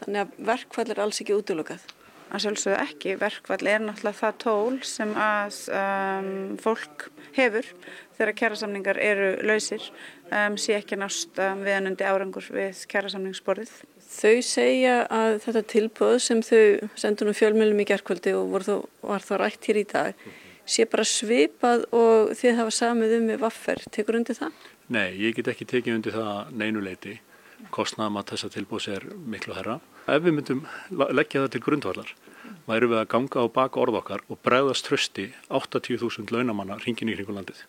Þannig 0.02 0.22
að 0.22 0.40
verkfall 0.52 0.88
er 0.92 1.02
alls 1.02 1.20
ekki 1.24 1.36
útlokað? 1.36 1.82
Að 2.26 2.42
sjálfsögðu 2.44 2.78
ekki. 2.82 3.18
Verkfall 3.20 3.70
er 3.70 3.82
náttúrulega 3.82 4.20
það 4.20 4.40
tól 4.42 4.78
sem 4.86 5.12
að 5.18 5.60
um, 5.80 6.32
fólk 6.62 7.08
hefur 7.36 7.68
þegar 8.16 8.36
kjærasamningar 8.40 9.02
eru 9.02 9.30
lausir 9.46 9.82
um, 10.30 10.56
sé 10.60 10.78
ekki 10.78 10.98
nást 11.00 11.38
um, 11.42 11.66
viðanundi 11.66 12.06
árangur 12.06 12.48
við 12.54 12.86
kjærasamningsborðið. 12.92 13.76
Þau 14.16 14.40
segja 14.44 14.96
að 15.12 15.38
þetta 15.44 15.62
tilbúð 15.72 16.16
sem 16.24 16.40
þau 16.44 16.88
sendur 16.96 17.30
um 17.30 17.36
fjölmjölum 17.36 17.82
í 17.82 17.88
gerðkvöldi 17.90 18.32
og 18.38 18.54
þó, 18.64 18.76
var 19.04 19.24
þá 19.24 19.34
rætt 19.42 19.68
hér 19.68 19.80
í 19.82 19.86
dag 19.90 20.26
sé 20.66 20.86
bara 20.90 21.04
svipað 21.06 21.84
og 21.94 22.32
þið 22.38 22.60
hafa 22.62 22.74
samið 22.74 23.16
um 23.18 23.28
með 23.30 23.42
vaffer. 23.44 23.82
Tekur 23.92 24.18
undir 24.18 24.38
það? 24.38 24.56
Nei, 24.88 25.10
ég 25.20 25.36
get 25.36 25.50
ekki 25.52 25.68
tekið 25.68 25.98
undir 25.98 26.16
það 26.16 26.54
neynuleiti. 26.62 27.18
Kostnaðum 27.74 28.18
að 28.20 28.32
þessa 28.32 28.50
tilbúðs 28.56 28.88
er 28.92 29.06
miklu 29.28 29.54
herra. 29.56 29.78
Ef 30.06 30.24
við 30.24 30.38
myndum 30.38 30.64
leggja 30.90 31.44
það 31.44 31.52
til 31.54 31.62
grundvallar 31.66 32.16
væru 32.66 32.90
við 32.90 33.00
að 33.00 33.08
ganga 33.14 33.42
á 33.42 33.46
baka 33.52 33.80
orð 33.82 34.00
okkar 34.00 34.22
og 34.30 34.40
bregðast 34.44 34.86
trösti 34.88 35.30
80.000 35.48 36.32
launamanna 36.34 36.78
hringin 36.82 37.10
í 37.12 37.16
kringulandið. 37.18 37.64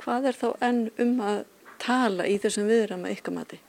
Hvað 0.00 0.30
er 0.30 0.38
þá 0.38 0.48
enn 0.66 0.84
um 1.02 1.18
að 1.24 1.42
tala 1.82 2.26
í 2.28 2.38
þessum 2.42 2.70
viðram 2.70 3.06
að 3.06 3.18
ykkar 3.18 3.36
mati? 3.36 3.60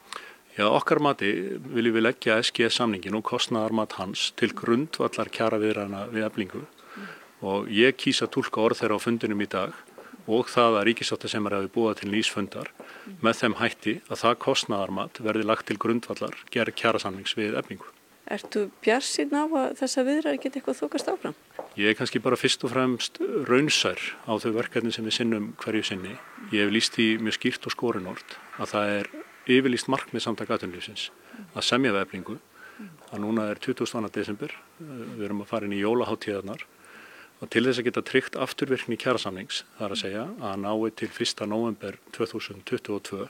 Já, 0.58 0.66
okkar 0.68 1.00
mati 1.00 1.30
viljum 1.72 1.96
við 1.96 2.04
leggja 2.04 2.42
SGS 2.44 2.82
samningin 2.82 3.16
og 3.16 3.24
kostnæðarmat 3.30 3.96
hans 4.02 4.32
til 4.36 4.52
grundvallar 4.52 5.32
kjara 5.32 5.60
viðræna 5.62 6.10
við 6.12 6.28
eflingu 6.28 6.66
og 7.42 7.72
ég 7.72 7.96
kýsa 7.96 8.28
tólka 8.28 8.60
orð 8.60 8.82
þeirra 8.82 8.98
á 9.00 9.06
fundinum 9.06 9.42
í 9.42 9.48
dag 9.48 9.72
og 10.28 10.52
það 10.52 10.82
að 10.82 10.86
ríkisáttasemar 10.90 11.56
hefur 11.56 11.72
búið 11.78 12.02
til 12.02 12.12
nýsfundar 12.12 12.70
með 13.24 13.40
þeim 13.40 13.56
hætti 13.62 13.96
að 14.10 14.22
það 14.26 14.38
kostnæðarmat 14.44 15.24
verði 15.24 15.48
lagt 15.48 15.68
til 15.72 15.80
grundvallar 15.82 16.36
gerð 16.52 16.78
kjara 16.84 17.02
samnings 17.02 17.38
við 17.40 17.56
eflingu. 17.58 17.88
Ertu 18.32 18.68
bjarsinn 18.84 19.34
á 19.34 19.44
að 19.48 19.74
þessa 19.80 20.06
viðræði 20.08 20.44
geta 20.44 20.60
eitthvað 20.60 20.80
þokast 20.84 21.10
áfram? 21.12 21.40
Ég 21.80 21.90
er 21.90 21.98
kannski 21.98 22.22
bara 22.24 22.40
fyrst 22.40 22.64
og 22.68 22.72
fremst 22.76 23.18
raunsær 23.48 24.00
á 24.28 24.36
þau 24.36 24.52
verkefni 24.60 24.92
sem 24.92 25.08
við 25.08 25.18
sinnum 25.18 25.50
hverju 25.64 25.88
sinni. 25.88 26.14
Ég 26.52 26.68
hef 26.68 26.72
líst 26.76 27.00
í 27.02 27.16
mjög 27.20 27.40
skýrt 27.40 27.68
og 27.68 27.76
skorinort 27.76 28.38
að 28.60 28.76
það 28.76 28.94
er 29.00 29.12
yfirlýst 29.50 29.90
markmið 29.92 30.26
samtaka 30.26 30.58
aðtunlýfsins 30.58 31.10
að 31.56 31.66
semja 31.66 31.94
vefningu 31.96 32.38
að 33.12 33.24
núna 33.24 33.48
er 33.52 33.60
22. 33.62 34.10
desember 34.14 34.54
eh, 34.54 35.02
við 35.18 35.26
erum 35.28 35.44
að 35.44 35.52
fara 35.52 35.68
inn 35.68 35.76
í 35.78 35.82
jólaháttíðarnar 35.82 36.66
og 37.42 37.50
til 37.50 37.66
þess 37.66 37.82
að 37.82 37.88
geta 37.90 38.06
tryggt 38.06 38.38
afturvirkni 38.38 38.98
kjærasamnings 39.02 39.64
þar 39.80 39.96
að 39.96 40.02
segja 40.04 40.26
að 40.46 40.60
nái 40.66 40.92
til 41.00 41.10
1. 41.10 41.46
november 41.50 41.98
2022 42.18 43.30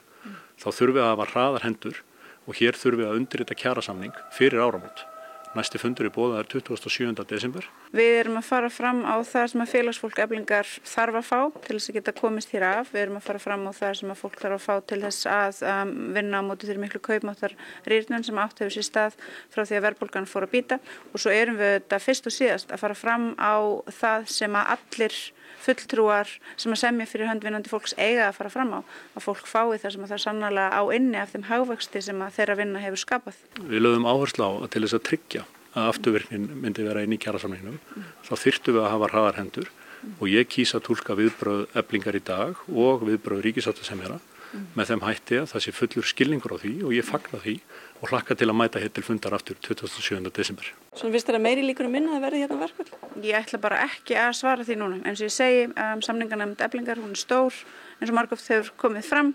þá 0.60 0.68
þurfum 0.68 0.98
við 0.98 1.04
að 1.06 1.14
hafa 1.14 1.30
hraðar 1.32 1.68
hendur 1.68 2.04
og 2.48 2.58
hér 2.60 2.78
þurfum 2.78 3.04
við 3.04 3.10
að 3.10 3.22
undirrita 3.22 3.58
kjærasamning 3.58 4.20
fyrir 4.36 4.64
áramót 4.64 5.06
Næsti 5.52 5.80
fundur 5.82 6.08
í 6.08 6.12
bóða 6.16 6.38
er 6.40 6.48
27. 6.48 7.26
desember. 7.28 7.66
Við 7.92 8.14
erum 8.22 8.38
að 8.40 8.46
fara 8.48 8.70
fram 8.72 9.02
á 9.04 9.20
það 9.20 9.50
sem 9.52 9.64
að 9.64 9.72
félagsfólk 9.74 10.22
eflingar 10.24 10.70
þarf 10.88 11.18
að 11.20 11.26
fá 11.28 11.40
til 11.66 11.76
þess 11.76 11.92
að 11.92 11.98
geta 11.98 12.14
komist 12.16 12.54
hér 12.56 12.66
af. 12.70 12.94
Við 12.94 13.02
erum 13.02 13.18
að 13.20 13.26
fara 13.26 13.42
fram 13.44 13.66
á 13.68 13.72
það 13.76 13.98
sem 14.00 14.14
að 14.14 14.22
fólk 14.22 14.38
þarf 14.40 14.56
að 14.56 14.64
fá 14.64 14.88
til 14.88 15.02
þess 15.02 15.28
að 15.28 15.60
um, 15.74 15.92
vinna 16.16 16.40
á 16.40 16.48
móti 16.48 16.70
þeirri 16.70 16.84
miklu 16.86 17.04
kaupmáttar 17.04 17.58
rýrnum 17.84 18.24
sem 18.24 18.40
átt 18.40 18.64
hefur 18.64 18.78
sér 18.78 18.88
stað 18.88 19.20
frá 19.52 19.66
því 19.66 19.80
að 19.82 19.86
verðbólgan 19.90 20.32
fór 20.32 20.48
að 20.48 20.56
býta 20.56 20.80
og 21.12 21.20
svo 21.20 21.36
erum 21.36 21.60
við 21.60 21.76
þetta 21.76 22.00
fyrst 22.06 22.32
og 22.32 22.38
síðast 22.38 22.72
að 22.72 22.84
fara 22.86 23.00
fram 23.02 23.28
á 23.36 23.56
það 23.92 24.32
sem 24.32 24.56
að 24.56 24.76
allir 24.78 25.20
fulltrúar 25.62 26.30
sem 26.56 26.74
að 26.74 26.82
semja 26.82 27.08
fyrir 27.10 27.30
höndvinnandi 27.30 27.72
fólks 27.72 27.96
eiga 27.98 28.30
að 28.30 28.38
fara 28.40 28.54
fram 28.54 28.76
á 28.78 28.80
að 28.82 29.26
fólk 29.28 29.48
fái 29.50 29.78
það 29.78 29.96
sem 29.96 30.06
að 30.06 30.12
það 30.12 30.18
er 30.18 30.24
sannlega 30.26 30.68
á 30.72 30.82
inni 30.96 31.20
af 31.22 31.34
þeim 31.34 31.48
hagvexti 31.50 32.04
sem 32.08 32.22
að 32.24 32.38
þeirra 32.40 32.60
vinna 32.62 32.84
hefur 32.84 33.04
skapað. 33.04 33.42
Við 33.62 33.84
lögum 33.84 34.08
áherslu 34.10 34.48
á 34.48 34.52
til 34.72 34.86
þess 34.86 34.98
að 34.98 35.06
tryggja 35.10 35.44
að 35.72 35.92
afturverknin 35.92 36.50
myndi 36.64 36.84
vera 36.86 37.04
inn 37.06 37.16
í 37.16 37.20
kjærasamlingnum 37.22 37.78
mm. 37.78 38.10
þá 38.28 38.34
þyrtu 38.44 38.76
við 38.76 38.84
að 38.84 38.92
hafa 38.96 39.10
hraðar 39.14 39.40
hendur 39.40 39.70
mm. 39.70 40.18
og 40.20 40.28
ég 40.32 40.50
kýsa 40.52 40.80
að 40.80 40.88
tólka 40.90 41.16
viðbröð 41.20 41.78
eblingar 41.80 42.18
í 42.18 42.24
dag 42.28 42.60
og 42.68 43.06
viðbröð 43.08 43.44
ríkisáttasemjara 43.48 44.18
mm. 44.20 44.66
með 44.76 44.92
þeim 44.92 45.06
hætti 45.08 45.40
að 45.40 45.48
það 45.54 45.66
sé 45.66 45.76
fullur 45.78 46.10
skilningur 46.12 46.56
á 46.56 46.62
því 46.64 46.74
og 46.88 46.96
ég 46.98 47.08
fagna 47.08 47.40
því 47.46 47.56
og 48.02 48.10
hlakka 48.10 48.36
til 48.38 48.50
að 48.50 48.58
mæta 48.58 48.82
hér 48.82 48.92
til 48.94 49.06
fundar 49.06 49.36
aftur 49.38 49.58
27. 49.62 50.32
desember. 50.34 50.66
Svona 50.98 51.14
finnst 51.14 51.30
þetta 51.30 51.42
meiri 51.42 51.66
líkur 51.66 51.86
um 51.86 51.94
minna 51.94 52.18
að 52.18 52.26
verði 52.26 52.44
hérna 52.44 52.60
verkvall? 52.64 52.90
Ég 53.22 53.38
ætla 53.38 53.62
bara 53.62 53.84
ekki 53.86 54.18
að 54.18 54.32
svara 54.40 54.66
því 54.66 54.78
núna. 54.82 55.02
En 55.06 55.18
sem 55.18 55.30
ég 55.30 55.36
segi, 55.36 55.68
um, 55.70 56.02
samningarnefnd 56.02 56.64
eblingar, 56.66 57.02
hún 57.02 57.14
er 57.14 57.22
stór, 57.22 57.62
eins 58.00 58.10
og 58.10 58.18
margóft 58.18 58.50
hefur 58.50 58.74
komið 58.82 59.06
fram. 59.12 59.32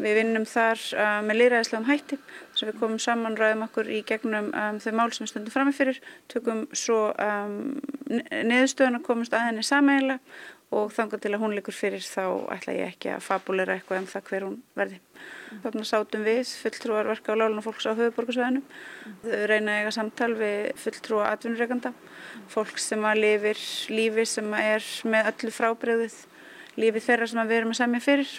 Við 0.00 0.16
vinnum 0.20 0.46
þar 0.48 0.84
uh, 0.96 1.18
með 1.24 1.40
lýræðislegum 1.40 1.88
hætti 1.88 2.20
þess 2.20 2.62
að 2.62 2.70
við 2.70 2.78
komum 2.80 3.00
saman, 3.00 3.36
ræðum 3.40 3.66
okkur 3.66 3.90
í 3.92 4.00
gegnum 4.08 4.48
um, 4.52 4.78
þau 4.80 4.92
mál 4.96 5.10
sem 5.12 5.26
við 5.26 5.32
stöndum 5.34 5.56
framifyrir, 5.56 6.00
tökum 6.32 6.62
svo 6.76 7.02
um, 7.20 7.58
niðurstöðun 8.08 9.00
að 9.00 9.04
komast 9.08 9.36
að 9.36 9.46
henni 9.48 9.64
samægilega 9.64 10.20
og 10.70 10.92
þangar 10.94 11.20
til 11.22 11.32
að 11.34 11.42
hún 11.42 11.54
likur 11.56 11.74
fyrir 11.74 12.02
þá 12.04 12.24
ætla 12.54 12.74
ég 12.76 12.92
ekki 12.92 13.10
að 13.16 13.24
fabulera 13.26 13.74
eitthvað 13.74 14.02
um 14.02 14.08
það 14.10 14.28
hver 14.28 14.46
hún 14.46 14.58
verði. 14.78 14.98
Þannig 15.64 15.88
sátum 15.88 16.26
við 16.26 16.52
fulltrúar 16.62 17.10
verka 17.10 17.34
á 17.34 17.40
lálun 17.40 17.58
og 17.58 17.66
fólks 17.66 17.88
á 17.90 17.98
höfuborgarsvæðinu. 17.98 18.62
Þau 19.24 19.40
reyna 19.50 19.78
eiga 19.80 19.94
samtal 19.96 20.30
við 20.38 20.68
fulltrúa 20.78 21.32
atvinnureikanda, 21.34 21.90
fólk 22.52 22.78
sem 22.78 23.02
að 23.02 23.24
lifir 23.24 23.64
lífi 23.90 24.28
sem 24.30 24.54
er 24.60 24.86
með 25.10 25.32
öllu 25.32 25.56
frábreyðið, 25.58 26.20
lífi 26.78 27.02
þeirra 27.08 27.30
sem 27.32 27.42
við 27.50 27.58
erum 27.58 27.74
að 27.74 27.82
semja 27.82 28.04
fyrir 28.06 28.38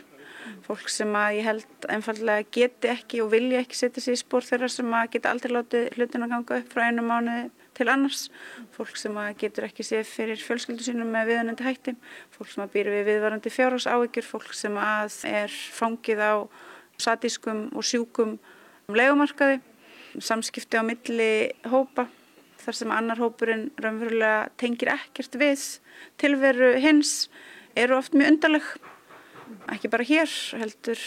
fólk 0.66 0.92
sem 0.92 1.16
að 1.18 1.38
ég 1.38 1.48
held 1.48 1.88
einfallega 1.92 2.46
geti 2.58 2.92
ekki 2.92 3.24
og 3.24 3.32
vilja 3.34 3.62
ekki 3.64 3.80
setja 3.80 4.04
sér 4.04 4.18
í 4.18 4.22
spór 4.22 4.46
þeirra 4.48 4.70
sem 4.72 4.94
að 4.98 5.10
geta 5.16 5.34
aldrei 5.34 5.56
látið 5.56 5.90
hlutin 5.98 6.26
að 6.28 6.34
ganga 6.36 6.60
upp 6.62 6.72
frá 6.74 6.86
einu 6.88 7.06
mánuði 7.06 7.50
til 7.78 7.88
annars. 7.90 8.28
Fólk 8.76 8.98
sem 9.00 9.18
að 9.18 9.34
getur 9.42 9.68
ekki 9.68 9.86
séð 9.88 10.06
fyrir 10.10 10.42
fjölskyldu 10.44 10.86
sínum 10.86 11.12
með 11.14 11.32
viðanandi 11.32 11.66
hætti. 11.66 11.96
Fólk 12.36 12.52
sem 12.52 12.66
að 12.66 12.74
býra 12.76 12.96
við 12.98 13.08
viðvarandi 13.10 13.54
fjárhás 13.54 13.88
áhyggjur 13.88 14.28
fólk 14.28 14.56
sem 14.58 14.78
að 14.78 15.18
er 15.32 15.60
fangið 15.80 16.24
á 16.24 16.34
satískum 17.02 17.70
og 17.74 17.88
sjúkum 17.88 18.38
legumarkaði 18.92 19.62
samskipti 20.20 20.80
á 20.80 20.84
milli 20.84 21.32
hópa 21.72 22.08
þar 22.62 22.78
sem 22.78 22.94
annar 22.94 23.22
hópurinn 23.22 23.70
raunverulega 23.82 24.52
tengir 24.60 24.92
ekkert 24.94 25.38
við 25.40 25.64
tilveru 26.22 26.74
hins 26.84 27.30
eru 27.80 27.98
oft 27.98 28.14
mjög 28.18 28.36
undarleg 28.36 28.68
ekki 29.70 29.92
bara 29.92 30.08
hér, 30.08 30.32
heldur 30.58 31.02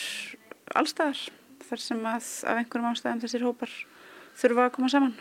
allstaðar 0.75 1.21
þar 1.65 1.83
sem 1.83 2.03
að 2.07 2.27
af 2.49 2.59
einhverjum 2.61 2.91
ástæðum 2.91 3.23
þessir 3.25 3.47
hópar 3.47 3.79
þurfa 4.39 4.67
að 4.67 4.75
koma 4.77 4.91
saman. 4.93 5.15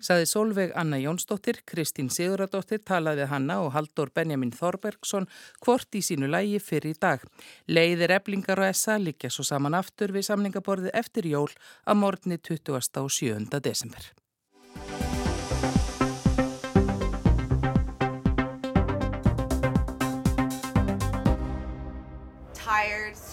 Saði 0.00 0.24
Solveig 0.30 0.70
Anna 0.80 0.96
Jónsdóttir, 0.96 1.58
Kristín 1.68 2.08
Siguradóttir 2.08 2.80
talaði 2.88 3.20
við 3.20 3.32
hanna 3.34 3.58
og 3.60 3.74
Haldur 3.74 4.08
Benjamin 4.16 4.54
Þorbergsson 4.56 5.28
hvort 5.60 5.92
í 5.92 6.00
sínu 6.00 6.30
lægi 6.32 6.56
fyrir 6.64 6.94
í 6.94 7.00
dag. 7.02 7.26
Leiðir 7.68 8.14
eblingar 8.16 8.62
og 8.64 8.70
essa 8.70 8.96
líkja 8.96 9.28
svo 9.28 9.44
saman 9.44 9.76
aftur 9.76 10.16
við 10.16 10.30
samningaborði 10.30 10.94
eftir 10.96 11.28
jól 11.28 11.50
að 11.84 12.00
morgunni 12.00 12.40
20. 12.40 12.80
og 12.80 13.12
7. 13.12 13.60
desember. 13.60 14.08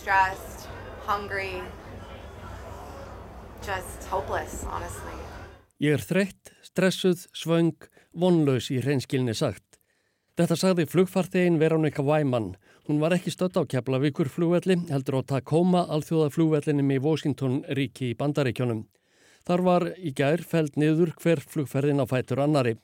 Stressed, 0.07 0.69
hungry, 1.05 1.61
just 3.61 4.07
hopeless, 4.07 4.63
honestly. 4.63 5.11
Ég 5.83 5.97
er 5.97 5.99
þreytt, 5.99 6.53
stressuð, 6.63 7.25
svöng, 7.35 7.75
vonlaus 8.15 8.69
í 8.71 8.79
hreinskilni 8.79 9.35
sagt. 9.35 9.81
Þetta 10.39 10.55
sagði 10.55 10.85
flugfartegin 10.87 11.59
Veronika 11.59 12.05
Weimann. 12.07 12.53
Hún 12.87 13.01
var 13.03 13.17
ekki 13.17 13.33
stödd 13.35 13.59
á 13.59 13.67
Keflavíkur 13.67 14.31
flugvelli, 14.31 14.79
heldur 14.87 15.19
á 15.19 15.21
Tacoma 15.27 15.83
alþjóða 15.91 16.31
flugvellinum 16.37 16.95
í 16.95 17.01
Washington 17.03 17.59
ríki 17.67 18.13
í 18.13 18.15
Bandaríkjónum. 18.15 18.85
Þar 19.43 19.67
var 19.67 19.89
í 19.99 20.15
gær 20.15 20.39
feld 20.39 20.79
niður 20.79 21.17
hver 21.19 21.43
flugferðin 21.43 21.99
á 21.99 22.07
fætur 22.07 22.45
annari. 22.47 22.77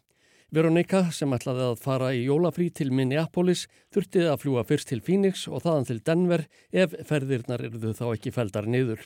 Veronika 0.53 1.07
sem 1.09 1.31
ætlaði 1.33 1.63
að 1.65 1.79
fara 1.81 2.11
í 2.13 2.27
jólafrí 2.27 2.67
til 2.77 2.91
Minneapolis 2.93 3.63
þurftið 3.95 4.27
að 4.29 4.43
fljúa 4.43 4.63
fyrst 4.69 4.91
til 4.91 4.99
Phoenix 5.01 5.47
og 5.49 5.63
þaðan 5.63 5.87
til 5.87 6.01
Denver 6.05 6.43
ef 6.69 6.93
ferðirnar 7.09 7.63
eruðu 7.65 7.93
þá 7.97 8.03
ekki 8.11 8.33
feldar 8.35 8.67
niður. 8.69 9.01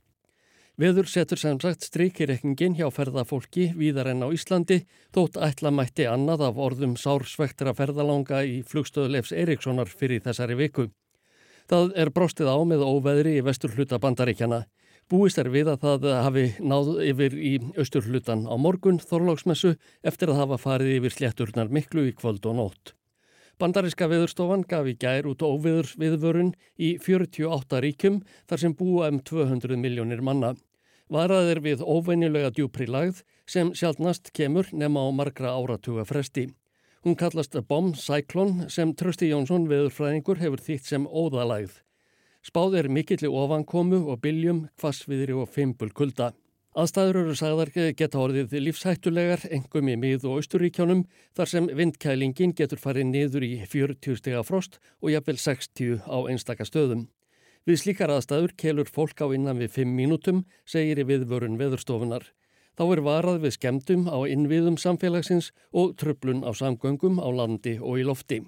Veður 0.78 1.08
setur 1.08 1.40
sem 1.40 1.62
sagt 1.64 1.88
strykirreikningin 1.88 2.76
hjá 2.76 2.90
ferðafólki 2.92 3.70
víðar 3.80 4.12
enn 4.12 4.28
á 4.28 4.30
Íslandi 4.36 4.82
þótt 5.16 5.40
ætla 5.48 5.72
mætti 5.72 6.10
annað 6.12 6.44
af 6.50 6.60
orðum 6.68 7.00
sársvektra 7.00 7.72
ferðalanga 7.80 8.44
í 8.44 8.60
flugstöðulegs 8.68 9.32
Erikssonar 9.32 9.88
fyrir 9.88 10.26
þessari 10.28 10.60
viku. 10.60 10.90
Það 11.72 11.96
er 11.96 12.12
bróstið 12.12 12.52
á 12.52 12.60
með 12.68 12.84
óveðri 12.84 13.40
í 13.40 13.46
vestur 13.48 13.72
hluta 13.72 14.04
bandaríkjana. 14.04 14.66
Búist 15.08 15.38
er 15.40 15.48
við 15.48 15.70
að 15.72 15.84
það 15.86 16.06
hafi 16.20 16.42
náð 16.60 16.90
yfir 17.08 17.36
í 17.40 17.52
austurhlutan 17.80 18.42
á 18.44 18.60
morgun 18.60 18.98
þorlóksmessu 19.00 19.78
eftir 20.04 20.34
að 20.34 20.42
hafa 20.42 20.58
farið 20.60 20.98
yfir 20.98 21.16
slétturnar 21.16 21.72
miklu 21.72 22.10
í 22.10 22.12
kvöld 22.12 22.44
og 22.44 22.58
nótt. 22.58 22.92
Bandariska 23.56 24.10
viðurstofan 24.12 24.66
gaf 24.68 24.90
í 24.92 24.98
gær 25.00 25.30
út 25.32 25.46
óviður 25.48 25.94
viðvörun 26.04 26.52
í 26.76 26.92
48 27.00 27.82
ríkjum 27.88 28.20
þar 28.52 28.64
sem 28.66 28.76
búa 28.76 29.08
um 29.08 29.24
200 29.24 29.80
miljónir 29.80 30.20
manna. 30.20 30.52
Varað 31.08 31.54
er 31.56 31.64
við 31.64 31.88
óveinilega 31.88 32.52
djúpri 32.52 32.92
lagð 32.92 33.24
sem 33.48 33.72
sjálfnast 33.72 34.34
kemur 34.36 34.68
nema 34.76 35.08
á 35.08 35.10
margra 35.16 35.56
áratuga 35.56 36.04
fresti. 36.04 36.50
Hún 37.08 37.16
kallast 37.16 37.56
Bomb 37.72 37.96
Cyclone 37.96 38.68
sem 38.68 38.92
Trösti 38.92 39.32
Jónsson 39.32 39.72
viðurfræðingur 39.72 40.44
hefur 40.44 40.68
þýtt 40.68 40.92
sem 40.92 41.08
óðalagð. 41.08 41.87
Spáð 42.48 42.78
er 42.80 42.88
mikilli 42.88 43.28
ofankomu 43.28 44.06
og 44.08 44.22
byljum, 44.24 44.68
kvassviðri 44.80 45.34
og 45.36 45.50
fimpul 45.52 45.90
kulda. 45.92 46.30
Aðstæður 46.78 47.18
eru 47.24 47.34
sagðar 47.36 47.72
geta 47.98 48.22
orðið 48.22 48.54
lífshættulegar, 48.62 49.44
engum 49.52 49.90
í 49.92 49.96
mið- 50.00 50.24
og 50.30 50.38
austuríkjónum, 50.40 51.04
þar 51.36 51.52
sem 51.52 51.68
vindkælingin 51.68 52.56
getur 52.56 52.80
farið 52.80 53.10
niður 53.10 53.44
í 53.44 53.52
40 53.68 54.16
stega 54.16 54.46
frost 54.48 54.80
og 55.02 55.12
jafnvel 55.12 55.38
60 55.44 56.00
á 56.08 56.18
einstaka 56.30 56.64
stöðum. 56.64 57.08
Við 57.68 57.82
slíkar 57.82 58.14
aðstæður 58.16 58.56
kelur 58.56 58.88
fólk 58.88 59.20
á 59.20 59.28
innan 59.36 59.60
við 59.60 59.84
5 59.84 59.96
mínútum, 60.00 60.46
segir 60.64 61.04
í 61.04 61.04
viðvörun 61.04 61.60
veðurstofunar. 61.60 62.32
Þá 62.78 62.84
er 62.94 63.02
varað 63.02 63.42
við 63.44 63.58
skemdum 63.58 64.08
á 64.08 64.24
innviðum 64.24 64.78
samfélagsins 64.80 65.52
og 65.74 65.98
tröflun 65.98 66.48
á 66.48 66.56
samgöngum 66.56 67.20
á 67.20 67.28
landi 67.28 67.76
og 67.82 68.00
í 68.00 68.08
lofti. 68.08 68.46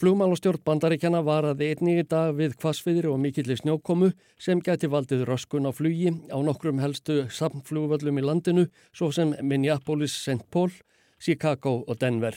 Flugmálastjórn 0.00 0.62
bandaríkjana 0.64 1.18
varaði 1.20 1.66
einnig 1.74 1.98
í 2.00 2.02
dag 2.08 2.30
við 2.38 2.54
kvassfiðri 2.62 3.10
og 3.10 3.18
mikillir 3.20 3.58
snjókomu 3.60 4.06
sem 4.40 4.62
gæti 4.64 4.88
valdið 4.88 5.26
röskun 5.28 5.68
á 5.68 5.76
flugi 5.76 6.14
á 6.32 6.40
nokkrum 6.40 6.80
helstu 6.80 7.26
samflugvöllum 7.28 8.16
í 8.16 8.24
landinu 8.24 8.64
svo 8.96 9.10
sem 9.12 9.34
Minneapolis, 9.44 10.16
St. 10.16 10.48
Paul, 10.48 10.72
Chicago 11.20 11.84
og 11.84 12.00
Denver. 12.00 12.32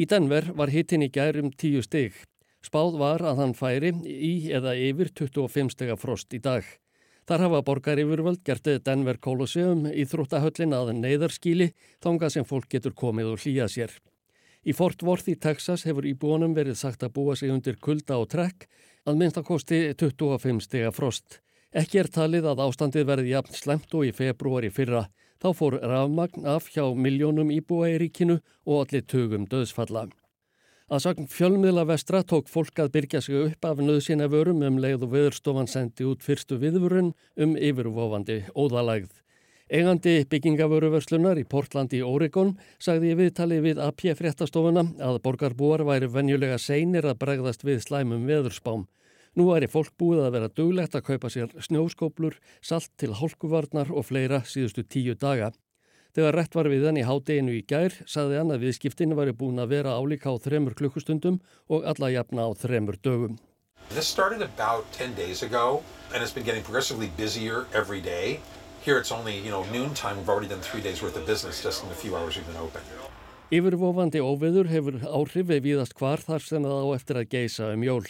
Í 0.00 0.08
Denver 0.08 0.48
var 0.56 0.72
hittin 0.72 1.04
í 1.04 1.12
gærum 1.12 1.52
tíu 1.52 1.84
stygg. 1.84 2.16
Spáð 2.64 2.96
var 3.04 3.20
að 3.20 3.44
hann 3.44 3.56
færi 3.60 3.92
í 4.08 4.48
eða 4.48 4.72
yfir 4.72 5.12
25 5.12 5.76
stega 5.76 6.00
frost 6.00 6.32
í 6.32 6.40
dag. 6.40 6.64
Þar 7.28 7.50
hafa 7.50 7.64
borgar 7.68 8.00
yfirvöld 8.00 8.40
gertið 8.48 8.80
Denver 8.88 9.20
Colosseum 9.20 9.84
í 9.92 10.08
þróttahöllin 10.08 10.72
að 10.72 10.96
neyðarskíli 11.04 11.74
þánga 12.00 12.32
sem 12.32 12.48
fólk 12.48 12.72
getur 12.72 12.96
komið 12.96 13.34
og 13.34 13.44
hlýja 13.44 13.68
sér. 13.68 13.92
Í 14.66 14.74
Fort 14.74 15.02
Worth 15.06 15.30
í 15.30 15.36
Texas 15.38 15.84
hefur 15.86 16.06
íbúanum 16.08 16.54
verið 16.56 16.78
sagt 16.80 17.04
að 17.06 17.14
búa 17.14 17.36
sig 17.38 17.52
undir 17.54 17.78
kulda 17.78 18.18
og 18.18 18.30
trekk 18.32 18.66
að 19.06 19.20
minnst 19.20 19.38
að 19.38 19.46
kosti 19.50 19.78
25 19.94 20.64
stega 20.66 20.90
frost. 20.92 21.40
Ekki 21.72 22.00
er 22.02 22.08
talið 22.10 22.48
að 22.50 22.62
ástandið 22.64 23.06
verði 23.06 23.34
jafn 23.34 23.54
slemt 23.54 23.94
og 23.94 24.08
í 24.08 24.12
februari 24.16 24.70
fyrra. 24.72 25.06
Þá 25.38 25.48
fór 25.54 25.76
rafmagn 25.78 26.46
af 26.48 26.66
hjá 26.72 26.82
miljónum 26.96 27.52
íbúa 27.54 27.92
í 27.92 27.98
ríkinu 28.02 28.40
og 28.66 28.80
allir 28.82 29.04
tögum 29.06 29.46
döðsfalla. 29.46 30.08
Að 30.88 31.02
sagn 31.04 31.28
fjölmiðla 31.28 31.84
vestra 31.84 32.22
tók 32.24 32.48
fólk 32.48 32.80
að 32.80 32.94
byrja 32.96 33.20
sig 33.20 33.36
upp 33.36 33.66
af 33.68 33.82
nöðsina 33.84 34.26
vörum 34.32 34.64
um 34.64 34.78
leið 34.80 35.04
og 35.04 35.12
viðurstofan 35.12 35.68
sendi 35.68 36.06
út 36.08 36.24
fyrstu 36.24 36.56
viðvörun 36.58 37.12
um 37.36 37.54
yfirvofandi 37.54 38.38
óðalægð. 38.56 39.12
Engandi 39.68 40.22
byggingavöruverslunar 40.24 41.36
í 41.36 41.42
Portland 41.44 41.92
í 41.92 41.98
Oregon 42.00 42.54
sagði 42.80 43.10
í 43.12 43.16
viðtali 43.18 43.58
við 43.60 43.80
AP 43.84 44.06
fréttastofuna 44.16 44.86
að 45.04 45.18
borgarbúar 45.26 45.82
væri 45.84 46.08
venjulega 46.08 46.56
seinir 46.56 47.04
að 47.04 47.18
bregðast 47.20 47.66
við 47.68 47.82
slæmum 47.84 48.24
veðurspám. 48.30 48.86
Nú 49.36 49.50
væri 49.50 49.68
fólk 49.68 49.92
búið 50.00 50.22
að 50.24 50.32
vera 50.38 50.48
duglegt 50.48 50.96
að 50.96 51.04
kaupa 51.10 51.28
sér 51.28 51.52
snjóskóplur, 51.60 52.38
salt 52.64 52.88
til 52.96 53.12
hálkuvarnar 53.12 53.92
og 53.92 54.08
fleira 54.08 54.40
síðustu 54.40 54.86
tíu 54.88 55.12
daga. 55.20 55.52
Þegar 56.16 56.38
rétt 56.40 56.56
var 56.56 56.72
við 56.72 56.86
hann 56.88 56.96
í 56.96 57.04
hádeginu 57.04 57.52
í 57.58 57.60
gær, 57.68 57.92
sagði 58.08 58.40
hann 58.40 58.54
að 58.54 58.64
viðskiptinu 58.64 59.18
væri 59.20 59.36
búin 59.36 59.60
að 59.60 59.74
vera 59.76 59.98
álíka 60.00 60.32
á 60.32 60.40
þremur 60.40 60.78
klukkustundum 60.80 61.42
og 61.68 61.84
alla 61.84 62.08
jafna 62.08 62.48
á 62.48 62.56
þremur 62.56 62.96
dögum. 63.04 63.36
This 63.92 64.08
started 64.08 64.40
about 64.40 64.88
10 64.96 65.12
days 65.14 65.42
ago 65.42 65.82
and 66.14 66.22
it's 66.22 66.32
been 66.32 66.44
getting 66.44 66.64
progressively 66.64 67.12
busier 67.20 67.66
every 67.76 68.00
day. 68.00 68.40
Here 68.88 68.96
it's 68.96 69.12
only, 69.12 69.36
you 69.36 69.50
know, 69.50 69.64
noontime. 69.78 70.16
We've 70.16 70.30
already 70.30 70.48
done 70.48 70.60
three 70.60 70.80
days 70.80 71.02
worth 71.02 71.16
of 71.20 71.26
business 71.26 71.62
just 71.62 71.82
in 71.82 71.90
the 71.90 71.94
few 71.94 72.16
hours 72.16 72.36
we've 72.36 72.46
been 72.46 72.62
open. 72.66 72.80
Yfirvofandi 73.52 74.22
óveður 74.24 74.70
hefur 74.72 74.96
áhrif 75.04 75.50
við 75.50 75.60
víðast 75.66 75.92
hvar 75.98 76.22
þar 76.24 76.40
sem 76.46 76.64
það 76.64 76.80
á 76.80 76.86
eftir 76.96 77.20
að 77.20 77.28
geisa 77.34 77.68
um 77.74 77.84
jól. 77.84 78.06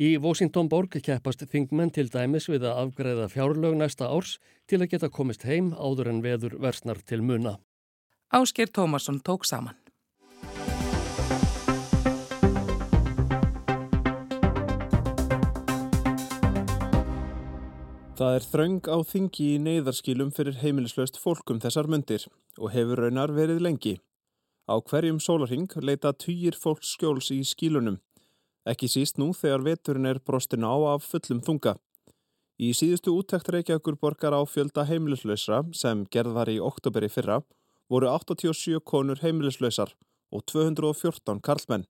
Í 0.00 0.08
Washington 0.24 0.70
borg 0.72 0.96
keppast 1.08 1.44
þingmenn 1.52 1.92
til 1.92 2.06
dæmis 2.08 2.48
við 2.48 2.64
að 2.70 2.80
afgreða 2.86 3.28
fjárlög 3.34 3.76
næsta 3.76 4.08
árs 4.08 4.38
til 4.64 4.80
að 4.80 4.94
geta 4.94 5.12
komist 5.12 5.44
heim 5.44 5.74
áður 5.76 6.14
en 6.14 6.24
veður 6.24 6.56
versnar 6.56 7.04
til 7.04 7.20
muna. 7.20 7.58
Ásker 8.32 8.72
Tómasson 8.72 9.20
tók 9.20 9.44
saman. 9.44 9.76
Það 18.14 18.36
er 18.36 18.44
þröng 18.46 18.84
á 18.86 18.98
þingi 19.02 19.44
í 19.50 19.54
neyðarskilum 19.58 20.28
fyrir 20.30 20.60
heimilislaust 20.60 21.16
fólkum 21.18 21.58
þessar 21.58 21.88
myndir 21.90 22.28
og 22.62 22.70
hefur 22.70 23.00
raunar 23.02 23.32
verið 23.34 23.58
lengi. 23.66 23.94
Á 24.70 24.78
hverjum 24.78 25.18
sólarhing 25.18 25.66
leita 25.82 26.12
týjir 26.14 26.54
fólks 26.54 26.92
skjóls 26.94 27.32
í 27.34 27.40
skílunum, 27.42 27.96
ekki 28.70 28.86
síst 28.92 29.18
nú 29.18 29.32
þegar 29.34 29.64
veturinn 29.66 30.06
er 30.06 30.20
brostin 30.22 30.62
á 30.62 30.70
af 30.92 31.08
fullum 31.10 31.40
þunga. 31.42 31.74
Í 32.62 32.70
síðustu 32.78 33.16
úttækt 33.18 33.50
Reykjavíkur 33.50 33.98
borgar 33.98 34.38
á 34.38 34.46
fjölda 34.46 34.86
heimilislausra 34.86 35.64
sem 35.74 36.06
gerð 36.06 36.38
var 36.38 36.52
í 36.54 36.60
oktoberi 36.62 37.10
fyrra 37.10 37.40
voru 37.90 38.12
87 38.14 38.78
konur 38.86 39.18
heimilislausar 39.26 39.90
og 40.30 40.46
214 40.54 41.42
karlmenn. 41.42 41.88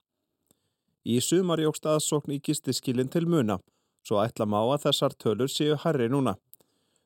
Í 1.04 1.20
sumar 1.20 1.60
jógst 1.60 1.84
aðsókn 1.84 2.32
í 2.32 2.40
gistiskilin 2.40 3.12
til 3.12 3.28
muna 3.28 3.60
svo 4.04 4.20
ætla 4.22 4.46
má 4.46 4.60
að 4.60 4.84
þessar 4.86 5.16
tölur 5.16 5.50
séu 5.50 5.78
herri 5.84 6.10
núna. 6.12 6.36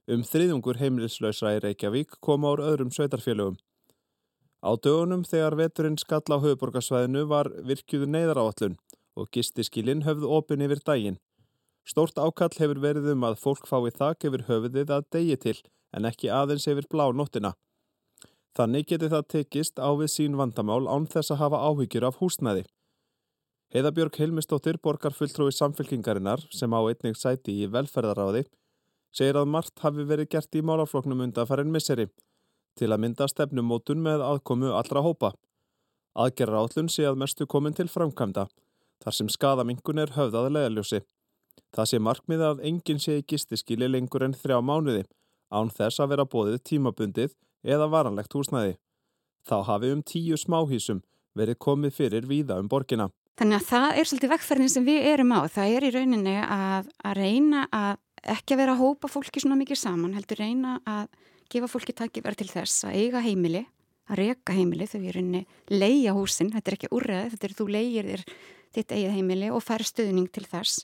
Um 0.08 0.24
þriðungur 0.24 0.80
heimilislausra 0.80 1.54
í 1.56 1.62
Reykjavík 1.62 2.18
koma 2.24 2.54
úr 2.54 2.64
öðrum 2.64 2.90
sveitarfélögum. 2.94 3.58
Á 4.64 4.70
dögunum 4.74 5.22
þegar 5.28 5.56
veturinn 5.60 5.98
skall 6.00 6.26
á 6.34 6.42
höfuborgarsvæðinu 6.42 7.26
var 7.30 7.50
virkjuðu 7.68 8.08
neyðaráallun 8.10 8.78
og 9.18 9.30
gistiskilin 9.34 10.02
höfðu 10.06 10.30
opin 10.34 10.64
yfir 10.64 10.82
daginn. 10.82 11.20
Stórt 11.86 12.18
ákall 12.18 12.56
hefur 12.58 12.80
verið 12.82 13.12
um 13.14 13.22
að 13.28 13.38
fólk 13.42 13.68
fái 13.70 13.92
þak 13.94 14.26
yfir 14.28 14.46
höfuðið 14.48 14.90
að 14.96 15.06
degi 15.14 15.36
til 15.44 15.58
en 15.96 16.08
ekki 16.08 16.32
aðeins 16.32 16.66
yfir 16.68 16.88
blá 16.90 17.06
nóttina. 17.14 17.54
Þannig 18.58 18.88
geti 18.90 19.08
það 19.12 19.28
tekist 19.32 19.78
á 19.78 19.88
við 19.94 20.10
sín 20.12 20.36
vandamál 20.40 20.88
án 20.90 21.06
þess 21.06 21.32
að 21.32 21.40
hafa 21.44 21.62
áhyggjur 21.68 22.08
af 22.08 22.18
húsnæði. 22.18 22.64
Heiðabjörg 23.68 24.14
Hilmistóttir, 24.16 24.78
borgarfulltrúi 24.80 25.52
samfélkingarinnar 25.52 26.40
sem 26.56 26.72
á 26.72 26.80
einnig 26.88 27.18
sæti 27.20 27.52
í 27.52 27.66
velferðaráði, 27.68 28.46
segir 29.12 29.36
að 29.36 29.50
margt 29.52 29.82
hafi 29.84 30.06
verið 30.08 30.30
gert 30.32 30.56
í 30.56 30.62
málafloknum 30.64 31.20
undanfærin 31.26 31.74
misseri 31.74 32.06
til 32.78 32.88
að 32.94 33.02
mynda 33.02 33.26
stefnumótun 33.28 34.00
með 34.00 34.24
aðkomu 34.24 34.72
allra 34.72 35.02
hópa. 35.04 35.32
Aðgerra 36.16 36.62
állun 36.64 36.88
sé 36.88 37.04
að 37.10 37.20
mestu 37.20 37.44
komin 37.44 37.76
til 37.76 37.90
framkvæmda, 37.92 38.46
þar 39.04 39.18
sem 39.18 39.28
skadamingun 39.28 40.00
er 40.00 40.14
höfðað 40.16 40.50
leðaljósi. 40.54 41.02
Það 41.76 41.90
sé 41.90 42.00
markmið 42.00 42.46
að 42.48 42.64
enginn 42.70 43.04
sé 43.04 43.18
í 43.20 43.26
gistiskili 43.28 43.90
lengur 43.90 44.24
en 44.24 44.38
þrjá 44.38 44.62
mánuði, 44.64 45.04
án 45.52 45.68
þess 45.68 46.00
að 46.00 46.14
vera 46.14 46.24
bóðið 46.24 46.62
tímabundið 46.70 47.36
eða 47.68 47.92
varanlegt 47.92 48.32
húsnæði. 48.32 48.78
Þá 49.44 49.56
hafi 49.68 49.92
um 49.92 50.02
tíu 50.02 50.40
smáhísum 50.40 51.04
verið 51.36 51.60
komið 51.60 51.98
fyrir 52.00 52.28
víða 52.30 52.62
um 52.62 52.68
borgina. 52.72 53.10
Þannig 53.38 53.60
að 53.60 53.66
það 53.68 53.88
er 54.00 54.08
svolítið 54.10 54.30
vekkferðin 54.32 54.70
sem 54.72 54.86
við 54.86 55.04
erum 55.12 55.30
á. 55.30 55.40
Það 55.54 55.72
er 55.76 55.84
í 55.86 55.90
rauninni 55.94 56.36
að, 56.42 56.88
að 57.06 57.18
reyna 57.20 57.60
að 57.70 58.00
ekki 58.34 58.56
að 58.56 58.60
vera 58.64 58.74
að 58.74 58.82
hópa 58.82 59.10
fólki 59.12 59.42
svona 59.44 59.58
mikið 59.60 59.78
saman, 59.78 60.16
heldur 60.16 60.40
reyna 60.42 60.78
að 60.88 61.04
gefa 61.52 61.68
fólki 61.70 61.94
takkifæri 61.96 62.40
til 62.40 62.48
þess 62.50 62.88
að 62.88 62.98
eiga 62.98 63.22
heimili, 63.22 63.62
að 64.10 64.20
reyka 64.24 64.56
heimili 64.56 64.88
þegar 64.90 65.04
við 65.04 65.16
rauninni 65.16 65.44
leia 65.70 66.16
húsin, 66.16 66.50
þetta 66.50 66.72
er 66.72 66.78
ekki 66.80 66.92
úrreðið, 66.98 67.30
þetta 67.36 67.48
er 67.48 67.56
þú 67.60 67.68
leigir 67.76 68.10
þér 68.10 68.26
þitt 68.74 68.94
eigið 68.98 69.16
heimili 69.16 69.54
og 69.54 69.64
fær 69.64 69.86
stuðning 69.86 70.28
til 70.34 70.44
þess 70.48 70.82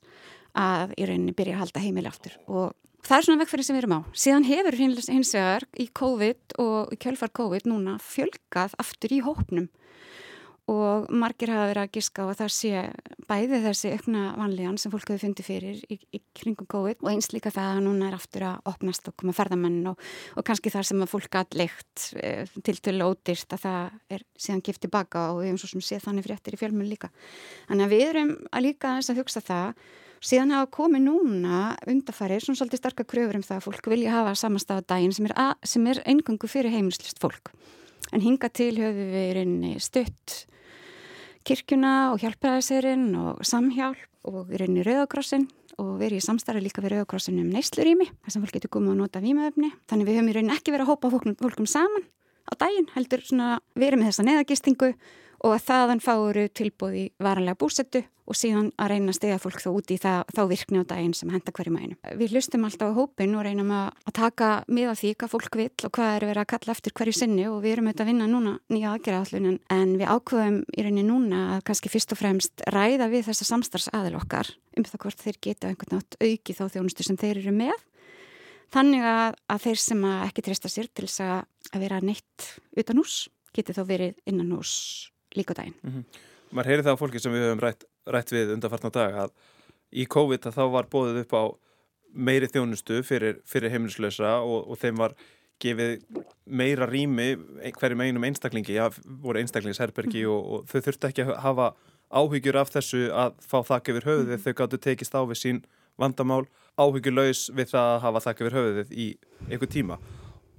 að 0.55 0.95
í 0.95 1.11
rauninni 1.11 1.35
byrja 1.37 1.59
að 1.59 1.65
halda 1.65 1.83
heimili 1.83 2.09
aftur 2.09 2.39
og 2.47 2.73
það 3.05 3.17
er 3.19 3.27
svona 3.27 3.43
vekkferðin 3.43 3.67
sem 3.67 3.77
við 3.77 3.83
erum 3.83 3.97
á. 3.99 4.01
Síðan 4.15 4.47
hefur 4.49 4.79
hins 4.79 5.35
vegar 5.35 5.67
í 5.75 5.89
COVID 6.01 6.55
og 6.63 6.95
í 6.95 7.01
kjölfar 7.03 7.35
COVID 7.35 7.67
núna 7.69 7.99
fjölgað 8.01 8.79
aftur 8.81 9.13
í 9.13 9.25
hópnum 9.27 9.69
og 10.71 11.11
margir 11.13 11.51
hafa 11.53 11.67
verið 11.69 11.83
að 11.83 11.91
giska 11.93 12.25
á 12.25 12.27
að 12.31 12.39
það 12.39 12.53
sé 12.57 12.83
bæði 13.29 13.59
þessi 13.67 13.91
aukna 13.93 14.21
vanlíðan 14.39 14.79
sem 14.81 14.93
fólk 14.93 15.11
hefur 15.11 15.23
fundið 15.27 15.49
fyrir 15.49 15.83
í, 15.93 15.99
í 16.17 16.21
kringum 16.37 16.69
COVID 16.73 17.03
og 17.05 17.11
eins 17.11 17.29
líka 17.35 17.53
það 17.53 17.73
að 17.75 17.81
núna 17.85 18.07
er 18.09 18.17
aftur 18.17 18.47
að 18.49 18.71
opnast 18.73 19.11
og 19.11 19.17
koma 19.21 19.35
ferðamenn 19.37 19.91
og, 19.91 20.01
og 20.39 20.47
kannski 20.49 20.73
þar 20.73 20.89
sem 20.89 21.03
að 21.05 21.11
fólk 21.13 21.37
að 21.37 21.59
leikt 21.61 22.07
e, 22.17 22.31
til 22.65 22.77
til 22.81 22.97
ódýrt 23.05 23.53
að 23.57 23.67
það 23.67 24.17
er 24.17 24.25
síðan 24.47 24.65
gift 24.65 24.85
tilbaka 24.87 25.27
og 25.35 25.43
við 25.43 25.51
hefum 25.51 25.61
svo 25.61 25.71
sem 25.75 25.85
séð 25.85 26.07
þannig 26.07 26.27
fréttir 26.31 26.57
í 26.57 26.63
fjölmun 26.63 26.89
líka. 26.89 27.13
Þannig 27.69 27.85
að 27.85 27.95
við 27.97 28.07
erum 28.07 28.33
að 28.49 28.67
líka 28.71 28.95
þess 28.97 29.13
að 29.13 29.21
hugsa 29.21 29.45
það 29.45 29.85
síðan 30.25 30.57
hafa 30.57 30.71
komið 30.79 31.05
núna 31.11 31.61
undarfarið 31.93 32.47
svona 32.47 32.63
svolítið 32.63 32.81
starka 32.81 33.05
kröfur 33.05 33.37
um 33.37 33.45
það 33.45 33.61
að 33.61 33.69
fólk 33.69 33.93
vilja 33.93 34.17
hafa 34.17 34.33
samanstafadaginn 34.41 35.13
sem 35.13 35.29
er, 35.29 35.37
er 35.93 36.03
eingangu 36.09 36.49
fyrir 36.49 36.73
heimilslist 36.73 37.21
fólk. 37.21 37.53
En 38.13 38.25
hinga 38.25 38.49
til 38.53 38.73
höfum 38.79 39.13
við 39.13 39.79
stutt 39.85 40.45
kirkjuna 41.45 41.95
og 42.13 42.23
hjálpræðisirinn 42.23 43.11
og 43.21 43.45
samhjálp 43.47 44.31
og 44.31 44.53
í 44.81 44.85
Rauðakrossin 44.87 45.47
og 45.81 45.99
erum 46.07 46.21
í 46.21 46.25
samstarfi 46.25 46.63
líka 46.65 46.83
við 46.85 46.95
Rauðakrossin 46.95 47.41
um 47.43 47.51
neyslurími 47.53 48.07
þar 48.09 48.35
sem 48.35 48.45
fólk 48.45 48.57
getur 48.57 48.73
komið 48.77 48.95
að 48.95 49.01
nota 49.03 49.23
výmaöfni 49.25 49.73
þannig 49.91 50.09
við 50.09 50.19
höfum 50.19 50.31
í 50.31 50.37
raunin 50.37 50.55
ekki 50.55 50.75
verið 50.75 50.87
að 50.87 50.93
hópa 50.93 51.11
fólkum, 51.13 51.37
fólkum 51.41 51.69
saman 51.69 52.07
á 52.49 52.53
daginn 52.61 52.89
heldur 52.95 53.25
svona 53.25 53.59
erum 53.77 54.03
með 54.03 54.13
þessa 54.13 54.27
neðagistingu 54.29 54.91
og 55.45 55.53
að 55.53 55.65
þaðan 55.69 56.03
fáuru 56.03 56.49
tilbúði 56.57 57.05
varanlega 57.23 57.61
búsettu 57.61 58.05
og 58.25 58.37
síðan 58.39 58.71
að 58.81 58.95
reyna 58.95 59.13
að 59.13 59.19
stiga 59.19 59.41
fólk 59.41 59.61
þá 59.61 59.69
út 59.71 59.91
í 59.93 59.97
það, 60.01 60.31
þá 60.33 60.41
virkni 60.49 60.81
á 60.81 60.85
daginn 60.89 61.15
sem 61.17 61.33
henda 61.33 61.53
hverju 61.53 61.73
mænu. 61.75 61.97
Við 62.17 62.33
hlustum 62.33 62.65
alltaf 62.65 62.95
á 62.95 62.97
hópin 62.97 63.37
og 63.37 63.45
reynum 63.45 63.73
að 63.77 64.13
taka 64.17 64.49
miða 64.73 64.95
því 64.97 65.11
hvað 65.21 65.33
fólk 65.35 65.59
vil 65.61 65.69
og 65.85 65.93
hvað 65.99 66.13
er 66.15 66.27
verið 66.31 66.43
að 66.45 66.51
kalla 66.55 66.75
eftir 66.77 66.97
hverju 66.97 67.17
sinni 67.19 67.45
og 67.51 67.59
við 67.65 67.75
erum 67.75 67.91
auðvitað 67.91 68.07
að 68.07 68.11
vinna 68.13 68.31
núna 68.31 68.55
nýja 68.73 68.95
aðgerðaðallunin 68.95 69.61
en 69.77 69.95
við 70.01 70.13
ákvöðum 70.15 70.59
í 70.65 70.87
rauninni 70.87 71.07
núna 71.11 71.43
að 71.57 71.65
kannski 71.69 71.93
fyrst 71.93 72.17
og 72.17 72.23
fremst 72.23 72.65
ræða 72.73 73.11
við 73.13 73.29
þessa 73.29 73.49
samstarfsaðil 73.51 74.17
okkar 74.23 74.55
um 74.79 74.89
það 74.89 75.01
hvort 75.05 75.25
þeir 75.27 75.41
geta 75.45 75.69
einhvern 75.69 75.99
nátt 75.99 76.17
auki 76.25 76.57
þá 76.57 76.65
þjónustu 76.73 77.05
sem 77.05 77.21
þeir 77.21 77.45
eru 77.45 77.53
með 77.53 77.77
þannig 78.73 79.05
að, 79.05 79.37
að 79.53 79.65
þeir 79.69 79.85
sem 79.85 80.07
ekki 80.15 80.49
treysta 80.49 80.73
sér 80.73 80.89
til 80.89 81.07
þess 81.11 81.27
að 81.29 81.83
vera 81.85 82.01
neitt 82.01 82.55
utan 82.73 83.05
hús 83.05 83.27
geti 83.55 83.77
þá 83.77 83.85
verið 83.87 84.17
innan 84.31 84.55
hús 84.57 85.13
líka 85.37 85.55
daginn. 85.55 85.75
Mm 85.83 85.93
-hmm. 85.93 86.05
Már 86.53 86.67
heyri 86.67 86.83
það 86.83 86.97
á 86.97 87.03
fólki 87.03 87.21
sem 87.21 87.33
við 87.33 87.45
höfum 87.49 87.61
rætt, 87.61 87.85
rætt 88.07 88.33
við 88.33 88.53
undanfartna 88.55 88.91
dag 88.91 89.15
að 89.15 89.31
í 89.93 90.07
COVID 90.07 90.47
að 90.47 90.57
þá 90.59 90.65
var 90.71 90.87
bóðið 90.91 91.21
upp 91.23 91.33
á 91.35 91.43
meiri 92.15 92.47
þjónustu 92.47 93.03
fyrir, 93.03 93.41
fyrir 93.45 93.71
heimilislösa 93.71 94.39
og, 94.43 94.71
og 94.71 94.79
þeim 94.79 94.97
var 94.97 95.15
gefið 95.63 96.03
meira 96.47 96.87
rými 96.87 97.35
hverjum 97.79 98.01
einum 98.01 98.25
einstaklingi, 98.25 98.75
já, 98.75 98.91
voru 99.05 99.39
einstaklingsherbergi 99.39 100.25
mm 100.25 100.31
-hmm. 100.31 100.35
og, 100.35 100.53
og 100.53 100.67
þau 100.67 100.81
þurftu 100.81 101.09
ekki 101.09 101.23
að 101.23 101.39
hafa 101.47 101.75
áhyggjur 102.11 102.57
af 102.57 102.71
þessu 102.71 103.11
að 103.11 103.33
fá 103.41 103.59
þakk 103.71 103.89
yfir 103.89 104.07
höfuðið, 104.09 104.29
mm 104.29 104.35
-hmm. 104.35 104.45
þau 104.45 104.55
gáttu 104.55 104.79
tekist 104.79 105.15
á 105.15 105.21
við 105.23 105.39
sín 105.39 105.65
vandamál, 105.99 106.47
áhyggjurlaus 106.79 107.51
við 107.55 107.71
það 107.75 107.89
að 107.95 108.03
hafa 108.03 108.25
þakk 108.27 108.41
yfir 108.41 108.57
höfuðið 108.59 108.93
í 108.93 109.07
einhver 109.51 109.71
tíma 109.71 109.99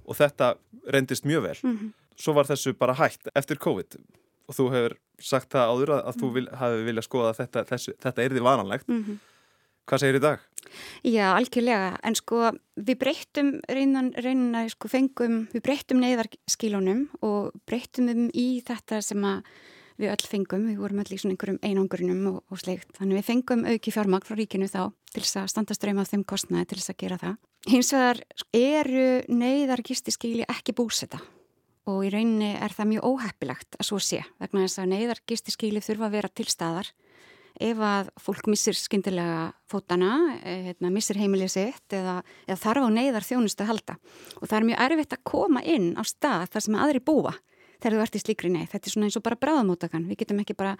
og 0.06 0.16
þetta 0.16 0.56
rendist 0.88 1.24
mjög 1.24 1.42
vel. 1.42 1.58
Mm 1.62 1.76
-hmm. 1.76 1.92
Svo 2.16 2.32
var 2.32 2.46
þessu 2.46 2.72
bara 2.72 2.94
hægt 2.94 3.28
eftir 3.34 3.58
COVID 3.58 3.96
og 4.46 4.56
þú 4.56 4.66
hefur 4.74 4.96
sagt 5.22 5.54
það 5.54 5.72
áður 5.72 5.94
að, 5.96 6.02
að 6.10 6.20
þú 6.20 6.26
mm. 6.26 6.34
vil, 6.36 6.44
hafi 6.60 6.84
viljað 6.86 7.06
skoða 7.06 7.30
að 7.32 7.40
þetta, 7.40 7.64
þessu, 7.70 7.94
þetta 8.04 8.24
er 8.24 8.34
því 8.34 8.44
vananlegt. 8.46 8.88
Mm 8.88 9.02
-hmm. 9.04 9.24
Hvað 9.86 10.02
segir 10.02 10.18
í 10.18 10.22
dag? 10.24 10.40
Já, 11.06 11.26
algjörlega, 11.36 11.90
en 12.02 12.16
sko 12.18 12.50
við 12.74 12.98
breyttum 12.98 13.52
reynan, 13.70 14.10
reynan 14.18 14.70
sko, 14.72 14.88
fengum, 14.90 15.46
við 15.52 15.62
breyttum 15.62 16.00
neyðarskílunum 16.02 17.06
og 17.22 17.54
breyttum 17.66 18.10
um 18.10 18.24
í 18.34 18.62
þetta 18.66 18.98
sem 19.00 19.22
við 19.96 20.10
öll 20.10 20.26
fengum, 20.26 20.66
við 20.66 20.82
vorum 20.82 20.98
öll 21.04 21.14
í 21.14 21.18
svona 21.18 21.36
einhverjum 21.36 21.62
einangurinnum 21.62 22.26
og, 22.32 22.42
og 22.50 22.58
sleikt, 22.58 22.90
þannig 22.98 23.20
við 23.20 23.28
fengum 23.30 23.64
auki 23.64 23.94
fjármagn 23.94 24.26
frá 24.26 24.34
ríkinu 24.36 24.66
þá 24.66 24.90
til 25.12 25.22
þess 25.22 25.36
að 25.36 25.48
standa 25.54 25.78
ströym 25.78 26.02
af 26.02 26.10
þeim 26.10 26.24
kostnaði 26.24 26.66
til 26.66 26.78
þess 26.80 26.90
að 26.90 27.00
gera 27.04 27.22
það. 27.22 27.38
Hins 27.66 27.92
vegar 27.94 28.20
eru 28.52 29.08
neyðarkistiskíli 29.28 30.44
ekki 30.50 30.74
búseta 30.74 31.22
og 31.86 32.04
í 32.06 32.10
rauninni 32.10 32.52
er 32.58 32.74
það 32.74 32.90
mjög 32.92 33.08
óheppilegt 33.10 33.78
að 33.78 33.88
svo 33.88 33.98
sé 34.02 34.22
vegna 34.40 34.64
þess 34.64 34.82
að 34.82 34.92
neyðar 34.92 35.20
gistiskíli 35.30 35.82
þurfa 35.84 36.08
að 36.08 36.16
vera 36.18 36.30
til 36.32 36.48
staðar. 36.50 36.92
Ef 37.56 37.78
að 37.80 38.10
fólk 38.20 38.50
missir 38.52 38.76
skindilega 38.76 39.54
fótana, 39.70 40.10
eh, 40.42 40.66
hérna, 40.68 40.90
missir 40.92 41.16
heimilið 41.16 41.54
sitt 41.54 41.94
eða, 41.96 42.18
eða 42.44 42.58
þarf 42.60 42.84
á 42.84 42.88
neyðar 42.92 43.24
þjónustu 43.24 43.64
að 43.64 43.70
halda. 43.70 43.96
Og 44.42 44.48
það 44.48 44.58
er 44.58 44.66
mjög 44.68 44.82
erfitt 44.86 45.16
að 45.16 45.24
koma 45.24 45.62
inn 45.64 45.94
á 45.96 46.02
stað 46.04 46.50
þar 46.52 46.66
sem 46.66 46.76
aðri 46.76 47.00
búa 47.00 47.32
þegar 47.80 47.96
þú 47.96 48.02
ert 48.02 48.16
í 48.16 48.22
slíkri 48.22 48.50
neyð, 48.52 48.68
þetta 48.72 48.88
er 48.88 48.94
svona 48.94 49.08
eins 49.08 49.18
og 49.18 49.24
bara 49.26 49.40
bráðamótakan, 49.40 50.06
við 50.08 50.22
getum 50.22 50.40
ekki 50.42 50.56
bara 50.56 50.76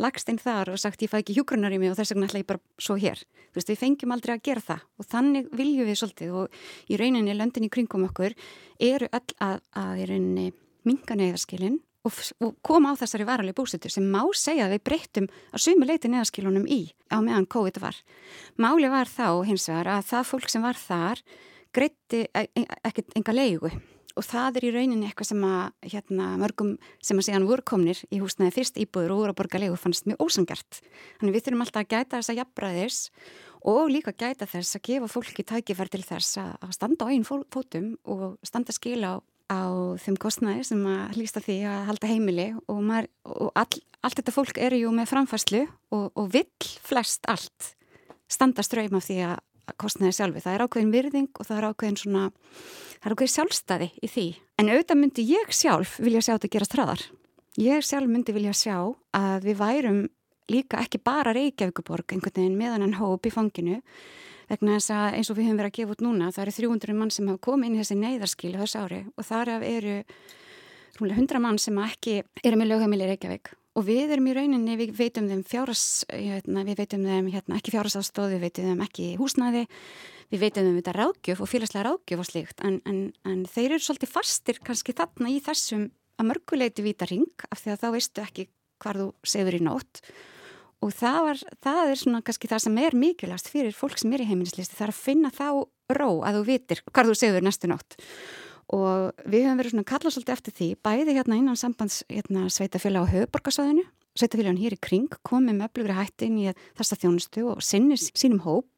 lagst 0.00 0.30
einn 0.30 0.40
þar 0.40 0.72
og 0.72 0.80
sagt 0.80 1.02
ég 1.04 1.10
fæ 1.12 1.18
ekki 1.20 1.36
hjúgrunar 1.36 1.74
í 1.74 1.78
mig 1.82 1.92
og 1.92 1.98
þess 1.98 2.14
vegna 2.14 2.28
ætla 2.30 2.42
ég 2.42 2.48
bara 2.48 2.62
svo 2.80 2.96
hér. 3.00 3.20
Þú 3.52 3.60
veist, 3.60 3.72
við 3.72 3.80
fengjum 3.82 4.14
aldrei 4.16 4.34
að 4.36 4.44
gera 4.48 4.66
það 4.66 4.84
og 4.98 5.08
þannig 5.12 5.48
viljum 5.52 5.88
við 5.90 6.00
svolítið 6.00 6.36
og 6.40 6.60
í 6.88 6.98
rauninni 7.00 7.36
löndin 7.36 7.68
í 7.68 7.72
kringum 7.72 8.08
okkur 8.08 8.36
eru 8.80 9.08
öll 9.12 9.38
að, 9.44 9.62
að 9.76 10.02
í 10.02 10.10
rauninni 10.12 10.46
minga 10.88 11.16
neyðarskilin 11.18 11.80
og, 12.06 12.18
og 12.42 12.56
koma 12.66 12.92
á 12.92 13.00
þessari 13.00 13.26
varalegi 13.28 13.58
búsetu 13.58 13.90
sem 13.92 14.06
má 14.10 14.22
segja 14.36 14.66
að 14.66 14.76
við 14.76 14.84
breyttum 14.88 15.30
að 15.52 15.64
sumi 15.66 15.88
leiti 15.88 16.10
neðaskilunum 16.10 16.66
í 16.66 16.82
á 17.12 17.18
meðan 17.22 17.48
COVID 17.50 17.80
var. 17.82 17.98
Máli 18.58 18.90
var 18.92 19.10
þá 19.10 19.42
hins 19.46 19.68
vegar 19.70 19.92
að 19.98 20.06
það 20.10 20.28
fólk 20.32 20.52
sem 20.52 20.64
var 20.64 20.78
þar 20.78 21.22
greitti 21.72 22.26
e, 22.28 22.46
e, 22.52 22.64
ekkert 22.84 23.14
enga 23.16 23.34
leigu 23.36 23.70
og 24.16 24.26
það 24.26 24.58
er 24.58 24.66
í 24.68 24.72
rauninni 24.76 25.08
eitthvað 25.08 25.30
sem 25.32 25.46
að 25.46 25.92
hérna, 25.94 26.28
mörgum 26.40 26.74
sem 27.02 27.18
að 27.18 27.26
segja 27.26 27.38
hann 27.38 27.48
voru 27.48 27.66
komnir 27.72 28.02
í 28.10 28.20
húsnaði 28.22 28.54
fyrst 28.58 28.80
íbúður 28.82 29.14
og 29.14 29.22
voru 29.22 29.34
að 29.34 29.40
borga 29.40 29.62
leigu 29.62 29.78
fannst 29.80 30.08
mjög 30.08 30.22
ósangert. 30.26 30.80
Þannig 31.20 31.36
við 31.36 31.46
þurfum 31.46 31.66
alltaf 31.66 31.82
að 31.82 31.90
gæta 31.94 32.20
þessa 32.20 32.38
jafnbræðis 32.40 33.00
og 33.72 33.92
líka 33.94 34.14
gæta 34.16 34.48
þess 34.50 34.78
að 34.78 34.86
gefa 34.88 35.10
fólki 35.10 35.46
tækifær 35.46 35.92
til 35.92 36.02
þess 36.06 36.40
að 36.42 36.72
standa 36.74 37.06
á 37.06 37.12
einn 37.12 37.26
fótum 37.26 37.92
og 38.02 38.40
standa 38.46 38.74
skila 38.74 39.16
á 39.16 39.22
á 39.52 39.62
þeim 40.00 40.16
kostnæði 40.20 40.64
sem 40.66 40.82
að 40.88 41.16
hlýsta 41.18 41.42
því 41.44 41.56
að 41.68 41.86
halda 41.90 42.10
heimili 42.10 42.48
og, 42.66 42.80
maður, 42.84 43.08
og 43.28 43.50
all, 43.58 43.80
allt 44.04 44.18
þetta 44.20 44.34
fólk 44.34 44.60
eru 44.60 44.80
jú 44.80 44.92
með 44.94 45.10
framfærslu 45.12 45.62
og, 45.92 46.06
og 46.16 46.30
vill 46.32 46.70
flest 46.84 47.28
allt 47.30 47.72
standa 48.30 48.64
ströym 48.64 48.96
af 48.96 49.08
því 49.08 49.18
að 49.28 49.40
kostnæði 49.80 50.16
sjálfi. 50.16 50.42
Það 50.44 50.54
er 50.56 50.64
ákveðin 50.66 50.94
virðing 50.94 51.28
og 51.38 51.48
það 51.48 51.58
er 51.58 51.66
ákveðin 51.70 52.00
svona, 52.00 52.24
það 52.98 53.10
er 53.10 53.16
ákveðin 53.16 53.34
sjálfstæði 53.34 53.90
í 53.92 54.10
því. 54.10 54.26
En 54.58 54.72
auðvitað 54.72 55.00
myndi 55.02 55.26
ég 55.28 55.54
sjálf 55.54 55.98
vilja 56.02 56.24
sjá 56.24 56.32
þetta 56.34 56.52
gerast 56.56 56.76
hraðar. 56.76 57.04
Ég 57.60 57.86
sjálf 57.86 58.10
myndi 58.10 58.34
vilja 58.34 58.56
sjá 58.56 58.76
að 59.16 59.48
við 59.48 59.58
værum 59.60 60.02
líka 60.50 60.82
ekki 60.82 61.00
bara 61.02 61.34
Reykjavíkuborg 61.36 62.12
einhvern 62.12 62.36
veginn 62.36 62.58
meðan 62.58 62.86
en 62.86 62.98
hóp 62.98 63.26
í 63.28 63.32
fanginu 63.32 63.80
vegna 64.50 64.76
þess 64.76 64.92
að 64.92 65.16
eins 65.18 65.30
og 65.30 65.38
við 65.38 65.48
höfum 65.48 65.60
verið 65.60 65.70
að 65.70 65.78
gefa 65.78 65.94
út 65.94 66.04
núna 66.04 66.30
það 66.34 66.44
eru 66.44 66.54
300 66.58 66.96
mann 66.98 67.12
sem 67.14 67.30
hafa 67.30 67.44
komið 67.46 67.68
inn 67.68 67.76
í 67.76 67.80
þessi 67.82 67.98
neyðarskil 68.00 68.52
þessu 68.58 68.82
ári 68.82 69.00
og 69.14 69.28
þar 69.28 69.52
eru 69.60 69.96
rúmlega 70.98 71.22
100 71.22 71.44
mann 71.46 71.60
sem 71.62 71.78
ekki 71.86 72.18
eru 72.42 72.58
með 72.58 72.72
lögheimili 72.74 73.08
Reykjavík 73.12 73.54
og 73.78 73.86
við 73.86 74.14
erum 74.14 74.28
í 74.28 74.34
rauninni, 74.36 74.76
við 74.80 74.94
veitum 74.98 75.28
þeim 75.30 75.44
fjáras 75.48 75.84
hérna, 76.10 76.64
við 76.68 76.82
veitum 76.82 77.06
þeim 77.06 77.30
hérna, 77.32 77.58
ekki 77.58 77.74
fjárasafstóð 77.74 78.34
við 78.34 78.44
veitum 78.46 78.68
þeim 78.70 78.84
ekki 78.86 79.06
húsnaði 79.20 79.64
við 80.32 80.44
veitum 80.46 80.68
þeim 80.68 80.78
þetta 80.80 80.96
ráðgjöf 80.96 81.42
og 81.44 81.50
félagslega 81.50 81.86
ráðgjöf 81.88 82.22
og 82.22 82.28
slíkt. 82.28 82.62
En, 82.64 82.78
en, 82.88 83.00
en 83.28 83.42
þeir 83.48 83.74
eru 83.76 83.84
svolítið 83.84 84.12
fastir 84.12 84.60
kannski 84.64 84.94
þarna 84.96 85.32
í 85.32 85.40
þessum 85.44 85.88
að 86.20 86.28
mörguleiti 86.30 86.84
víta 86.84 87.08
ring 87.08 87.46
af 87.48 87.60
því 87.60 87.74
að 87.74 87.82
þá 87.82 87.88
veistu 87.96 88.24
ekki 88.24 88.46
hvar 88.82 89.00
þú 89.00 89.08
sefur 89.28 89.56
í 89.58 89.62
nótt. 89.64 90.00
Og 90.82 90.90
það, 90.96 91.18
var, 91.28 91.42
það 91.62 91.90
er 91.90 92.00
svona 92.00 92.22
kannski 92.26 92.50
það 92.50 92.64
sem 92.64 92.80
er 92.82 92.96
mikilvægast 92.98 93.52
fyrir 93.52 93.76
fólk 93.76 94.00
sem 94.00 94.14
er 94.16 94.24
í 94.24 94.30
heimilislisti 94.32 94.74
það 94.78 94.88
er 94.88 94.94
að 94.94 95.02
finna 95.02 95.30
þá 95.34 95.46
ró 95.92 96.08
að 96.26 96.38
þú 96.38 96.46
vitir 96.48 96.82
hvað 96.90 97.12
þú 97.12 97.18
segður 97.20 97.46
næstu 97.46 97.70
nótt 97.70 97.96
og 98.70 99.24
við 99.26 99.46
höfum 99.46 99.58
verið 99.58 99.74
svona 99.74 99.88
kallað 99.88 100.14
svolítið 100.16 100.36
eftir 100.36 100.56
því 100.58 100.68
bæði 100.86 101.16
hérna 101.18 101.40
innan 101.40 101.58
sambands 101.58 102.02
hérna, 102.08 102.46
sveitafélag 102.52 103.08
á 103.08 103.12
höfuborgarsvæðinu 103.12 103.88
sveitafélagun 104.18 104.60
hér 104.60 104.76
í 104.76 104.80
kring 104.82 105.12
komið 105.24 105.58
með 105.58 105.68
öflugri 105.68 105.96
hætti 105.96 106.28
inn 106.28 106.40
í 106.42 106.48
þessa 106.76 106.98
þjónustu 107.00 107.44
og 107.48 107.62
sinnir 107.64 108.00
sínum 108.00 108.42
hóp. 108.46 108.68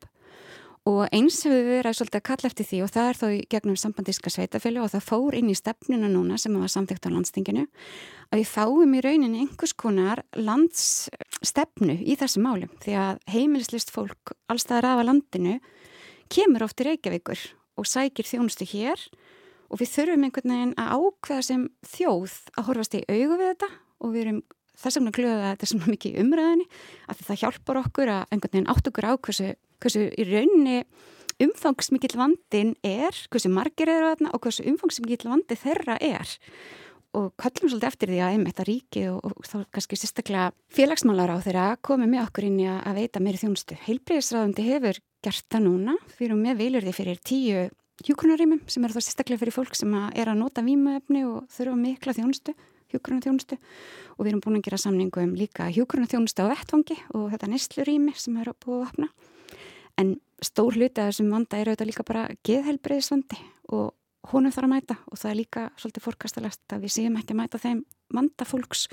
Og 0.85 1.07
eins 1.17 1.39
hefur 1.47 1.63
við 1.65 1.79
verið 1.79 1.97
svolítið 1.97 2.19
að 2.19 2.27
kalla 2.29 2.49
eftir 2.51 2.67
því 2.69 2.79
og 2.85 2.91
það 2.93 3.07
er 3.09 3.19
þó 3.19 3.29
gegnum 3.55 3.79
sambandíska 3.81 4.33
sveitafélag 4.35 4.85
og 4.85 4.91
það 4.93 5.07
fór 5.07 5.37
inn 5.39 5.49
í 5.49 5.57
stefnuna 5.57 6.11
núna 6.13 6.37
sem 6.41 6.59
var 6.61 6.73
samþygt 6.75 7.09
á 7.09 7.15
landstinginu 7.15 7.65
að 8.29 8.43
við 8.43 8.51
fáum 8.53 8.93
í 8.93 9.01
rauninni 9.01 9.41
einhvers 9.47 9.73
konar 9.81 10.21
landsstefnu 10.37 11.97
í 12.05 12.19
þessum 12.21 12.45
málum. 12.45 12.75
Því 12.85 12.99
að 13.01 13.23
heimilislist 13.33 13.95
fólk 13.97 14.37
allstaðar 14.53 14.91
af 14.91 15.01
að 15.01 15.09
landinu 15.09 15.57
kemur 16.29 16.69
oft 16.69 16.85
í 16.85 16.91
Reykjavíkur 16.91 17.47
og 17.81 17.89
sækir 17.89 18.29
þjónustu 18.29 18.69
hér 18.69 19.01
og 19.75 19.81
við 19.81 19.91
þurfum 19.91 20.27
einhvern 20.29 20.53
veginn 20.55 20.75
að 20.79 20.93
ákveða 21.03 21.45
sem 21.49 21.65
þjóð 21.91 22.35
að 22.55 22.69
horfast 22.69 22.95
í 22.95 23.01
augu 23.11 23.39
við 23.41 23.49
þetta. 23.49 23.71
Og 24.05 24.13
við 24.15 24.23
erum 24.23 24.45
þess 24.79 24.99
vegna 24.99 25.15
glöða 25.15 25.51
þetta 25.51 25.71
svona 25.71 25.91
mikið 25.91 26.21
umræðinni 26.23 26.69
að 27.11 27.25
það 27.27 27.43
hjálpar 27.43 27.81
okkur 27.83 28.13
að 28.15 28.23
einhvern 28.29 28.55
veginn 28.55 28.71
átt 28.71 28.91
okkur 28.91 29.09
á 29.11 29.13
hversu, 29.19 29.51
hversu 29.83 30.07
í 30.07 30.27
rauninni 30.31 30.79
umfangsmikill 31.43 32.15
vandin 32.19 32.73
er, 32.87 33.19
hversu 33.31 33.51
margir 33.51 33.91
eru 33.91 34.13
þarna 34.13 34.33
og 34.35 34.43
hversu 34.45 34.67
umfangsmikill 34.71 35.31
vandi 35.33 35.59
þeirra 35.59 35.99
er. 35.99 36.35
Og 37.15 37.31
kallum 37.39 37.71
svolítið 37.71 37.89
eftir 37.91 38.11
því 38.11 38.21
að 38.23 38.33
einmitt 38.35 38.61
að 38.63 38.69
ríki 38.71 39.05
og, 39.11 39.21
og 39.23 39.47
þá 39.47 39.57
kannski 39.75 39.99
sérstaklega 39.99 40.49
félagsmálar 40.75 41.35
á 41.35 41.39
þeirra 41.43 41.67
komið 41.87 42.11
með 42.11 42.25
okkur 42.29 42.49
inn 42.49 42.61
í 42.63 42.67
að 42.71 42.99
veita 42.99 43.23
meiri 43.23 43.43
þjónustu. 43.43 43.79
Heilbreyðisræðandi 43.87 44.67
hefur 44.67 44.99
gert 45.23 45.47
það 45.51 45.67
núna, 45.69 45.95
við 46.19 46.27
erum 46.29 46.43
með 46.43 46.63
vilurði 46.63 46.95
fyrir 46.95 47.23
tíu 47.23 47.63
hjúkrunarímum 48.03 48.65
sem 48.67 48.85
eru 48.85 48.97
þá 48.97 49.05
sérstaklega 49.07 49.45
fyrir 49.45 49.55
fólk 49.55 49.77
sem 49.79 49.93
er 49.95 50.31
að 50.31 50.41
nota 50.41 50.65
výmaöfni 50.67 51.23
og 51.29 51.45
þurfa 51.55 51.77
mikla 51.79 52.17
þjónustu 52.17 52.55
hjúgrunarþjónustu 52.95 53.59
og 53.59 54.23
við 54.23 54.31
erum 54.33 54.43
búin 54.45 54.59
að 54.59 54.67
gera 54.69 54.81
samningu 54.81 55.23
um 55.23 55.35
líka 55.39 55.69
hjúgrunarþjónustu 55.75 56.47
á 56.47 56.53
vettfangi 56.53 56.99
og 57.15 57.29
þetta 57.33 57.51
nestlurými 57.51 58.15
sem 58.19 58.37
er 58.41 58.53
búið 58.63 58.81
að 58.81 58.87
opna. 58.89 59.09
En 60.01 60.17
stór 60.43 60.79
hluti 60.79 61.03
af 61.03 61.13
þessum 61.13 61.33
vanda 61.35 61.59
er 61.59 61.71
auðvitað 61.71 61.91
líka 61.91 62.07
bara 62.07 62.25
geðhelbreyðisvandi 62.47 63.41
og 63.75 63.93
honum 64.33 64.55
þarf 64.55 64.69
að 64.69 64.73
mæta 64.73 64.97
og 65.11 65.21
það 65.21 65.31
er 65.31 65.41
líka 65.41 65.67
svolítið 65.79 66.07
fórkastalegt 66.07 66.75
að 66.75 66.87
við 66.87 66.95
séum 66.97 67.19
ekki 67.21 67.35
að 67.35 67.41
mæta 67.43 67.63
þeim 67.63 67.85
vanda 68.13 68.47
fólks 68.49 68.89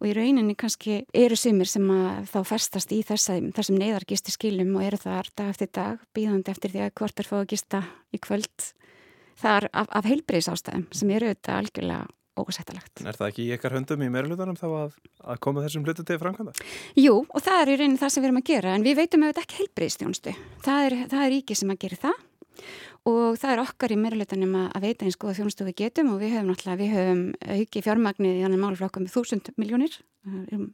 og 0.00 0.08
í 0.10 0.14
rauninni 0.16 0.56
kannski 0.58 1.00
eru 1.16 1.38
sumir 1.38 1.68
sem 1.70 1.86
að 1.92 2.26
þá 2.32 2.40
festast 2.50 2.92
í 2.92 3.00
þessum, 3.06 3.52
þessum 3.56 3.78
neyðargisti 3.80 4.34
skilum 4.34 4.74
og 4.76 4.84
eru 4.88 5.00
þar 5.00 5.30
dag 5.38 5.52
eftir 5.54 5.72
dag 5.72 6.02
býðandi 6.16 6.52
eftir 6.52 6.74
því 6.74 6.84
að 6.84 6.92
hvort 7.00 7.22
er 7.22 7.30
fáið 7.30 7.44
að 7.44 7.50
gista 7.54 7.82
í 8.12 8.20
kvöld 8.20 8.68
þar 9.40 9.68
af, 9.72 9.88
af 9.88 10.08
heilbreyðs 10.08 10.50
ástæðum 10.52 10.86
sem 10.96 11.12
eru 11.16 11.30
auðvitað 11.30 11.60
algjörlega 11.62 12.04
ósættalegt. 12.36 13.00
Er 13.00 13.16
það 13.16 13.30
ekki 13.30 13.44
í 13.46 13.52
ykkar 13.56 13.76
höndum 13.78 14.02
í 14.04 14.10
meirulutunum 14.12 14.58
þá 14.60 14.66
að, 14.68 14.96
að 15.32 15.38
koma 15.46 15.62
þessum 15.64 15.86
hlutu 15.86 16.04
til 16.04 16.18
framkvæmda? 16.20 16.52
Jú, 17.00 17.14
og 17.24 17.44
það 17.44 17.60
er 17.62 17.70
í 17.72 17.76
raunin 17.80 18.00
það 18.00 18.12
sem 18.12 18.22
við 18.24 18.28
erum 18.28 18.40
að 18.42 18.50
gera 18.50 18.74
en 18.76 18.84
við 18.84 18.98
veitum 19.00 19.24
að 19.24 19.32
þetta 19.32 19.44
ekki 19.46 19.60
heilbreyðstjónstu. 19.62 20.34
Það 20.66 20.88
er, 20.88 20.96
það 21.14 21.22
er 21.22 21.32
ríki 21.32 21.56
sem 21.56 21.72
að 21.72 21.80
gera 21.86 22.00
það 22.02 22.18
og 23.06 23.38
það 23.38 23.52
er 23.52 23.62
okkar 23.62 23.94
í 23.94 23.98
meirulutunum 24.00 24.54
að, 24.64 24.68
veita 24.82 25.06
eins 25.06 25.18
goða 25.20 25.36
þjónstu 25.38 25.66
við 25.68 25.78
getum 25.82 26.12
og 26.14 26.20
við 26.22 26.34
höfum 26.34 26.50
náttúrulega, 26.50 26.80
við 26.80 26.94
höfum 26.96 27.22
auki 27.56 27.82
fjármagnið 27.86 28.38
í 28.38 28.44
þannig 28.44 28.62
málflokkum 28.62 29.06
með 29.06 29.14
þúsund 29.14 29.50
miljónir, 29.60 29.98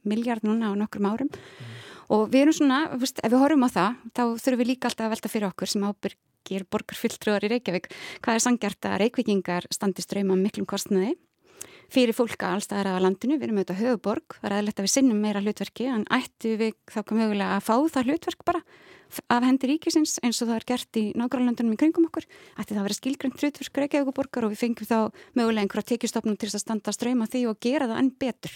miljard 0.09 0.47
núna 0.47 0.73
á 0.73 0.81
nokkrum 0.81 1.09
árum. 1.11 1.33
Mm. 1.33 1.73
og 2.13 2.29
við 2.33 2.45
erum 2.47 2.57
svona, 2.57 2.79
ef 2.97 3.33
við 3.33 3.41
horfum 3.41 3.67
á 3.67 3.71
það, 3.73 3.99
þá 4.17 4.23
þurfum 4.45 4.63
við 4.63 4.71
líka 4.73 4.89
alltaf 4.89 5.07
að 5.07 5.15
velta 5.17 5.33
fyrir 5.33 5.49
okkur 5.51 5.73
sem 5.73 5.85
ábyrgir 5.89 6.65
borgarfylltrúar 6.73 7.45
í 7.47 7.53
Reykjavík, 7.53 7.93
hvað 8.25 8.39
er 8.39 8.45
sangjart 8.47 8.89
að 8.89 8.99
reykvikingar 9.05 9.69
standi 9.73 10.05
ströyma 10.05 10.37
miklum 10.41 10.69
kostnaði 10.69 11.15
fyrir 11.93 12.17
fólka 12.17 12.55
allstaðar 12.55 12.95
af 12.95 13.03
landinu, 13.05 13.37
við 13.37 13.49
erum 13.49 13.61
auðvitað 13.61 13.83
höfuborg, 13.83 14.37
það 14.39 14.49
er 14.49 14.55
aðletta 14.57 14.83
að 14.83 14.87
við 14.87 14.95
sinnum 14.95 15.21
meira 15.21 15.43
hlutverki 15.45 15.89
en 15.93 16.07
ættu 16.15 16.55
við 16.61 16.75
þá 16.89 16.99
komum 17.03 17.23
mögulega 17.27 17.59
að 17.59 17.67
fá 17.67 17.75
það 17.93 18.11
hlutverk 18.11 18.45
bara 18.49 18.63
af 19.29 19.45
hendi 19.45 19.69
ríkisins 19.69 20.15
eins 20.25 20.41
og 20.41 20.49
það 20.49 20.59
er 20.59 20.67
gert 20.71 20.99
í 20.99 21.05
nágrannlöndunum 21.21 21.75
í 21.75 21.81
kringum 21.81 22.09
okkur, 22.09 22.25
ætti 22.57 22.73
það 22.73 22.81
að 22.81 22.87
vera 22.87 22.99
skilgrönd 22.99 23.43
hlutverk 23.43 23.81
Reykjavíkuborgar 23.83 24.47
og 24.47 24.55
við 24.55 24.63
fengjum 24.63 24.89
þá 24.89 24.99
mögulega 25.37 25.67
einhverja 25.67 25.89
tekjustofnum 25.93 26.39
til 26.41 26.49
að 26.49 26.63
standa 26.63 26.93
að 26.93 26.97
ströyma 26.97 27.29
því 27.29 27.43
og 27.51 27.61
gera 27.61 27.89
það 27.91 28.01
enn 28.01 28.13
betur. 28.25 28.55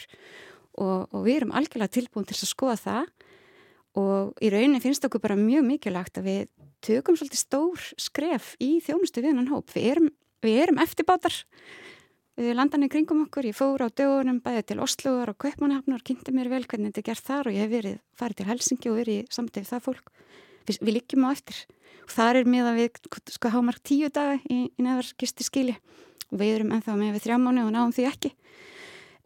Og, 0.76 1.04
og 1.12 1.26
við 1.26 1.40
erum 1.40 1.52
algjörlega 1.56 1.92
tilbúin 1.92 2.28
til 2.28 2.38
að 2.38 2.52
skoða 2.52 2.78
það. 2.80 3.10
Og 4.00 4.44
í 4.44 4.52
rauninni 4.52 4.80
finnst 4.84 5.04
okkur 5.08 5.24
bara 5.24 5.36
mjög 5.40 5.64
mikilvægt 5.68 6.20
að 6.20 6.30
við 6.30 6.42
tökum 6.84 7.16
svolítið 7.16 7.42
stór 7.42 7.86
skref 8.00 8.54
í 8.60 8.76
þjónustu 8.84 9.24
viðnan 9.24 9.52
hóp, 9.52 9.72
við 9.76 9.90
erum, 9.92 10.10
við 10.44 10.62
erum 10.66 10.80
eftirbátar 10.84 11.36
landan 12.36 12.84
í 12.84 12.88
kringum 12.92 13.22
okkur, 13.24 13.46
ég 13.48 13.56
fór 13.56 13.80
á 13.80 13.88
dögunum 13.88 14.42
bæði 14.44 14.66
til 14.68 14.80
Osloar 14.84 15.30
og 15.32 15.38
Kaupmannhafnar 15.40 16.02
kynnti 16.04 16.34
mér 16.36 16.50
vel 16.52 16.66
hvernig 16.68 16.92
þetta 16.92 17.00
er 17.00 17.06
gert 17.08 17.24
þar 17.24 17.48
og 17.48 17.56
ég 17.56 17.64
hef 17.64 17.72
verið 17.72 17.96
farið 18.12 18.36
til 18.36 18.48
Helsingi 18.50 18.90
og 18.90 18.98
verið 19.00 19.20
í 19.22 19.26
samtið 19.32 19.68
það 19.70 19.84
fólk. 19.86 20.10
Við, 20.66 20.78
við 20.82 20.96
líkjum 20.98 21.24
á 21.24 21.28
eftir. 21.32 21.62
Og 22.04 22.12
þar 22.12 22.40
er 22.42 22.50
miða 22.52 22.74
við 22.76 23.00
sko 23.32 23.52
hámark 23.54 23.80
tíu 23.80 24.10
daga 24.12 24.36
í, 24.44 24.58
í 24.68 24.84
neðarkisti 24.84 25.46
skili 25.46 25.78
og 26.28 26.40
við 26.42 26.58
erum 26.58 26.74
ennþá 26.76 26.98
með 27.00 27.16
við 27.16 27.24
þrjá 27.24 27.38
mánu 27.40 27.64
og 27.64 27.72
náum 27.72 27.94
því 27.96 28.08
ekki. 28.10 28.32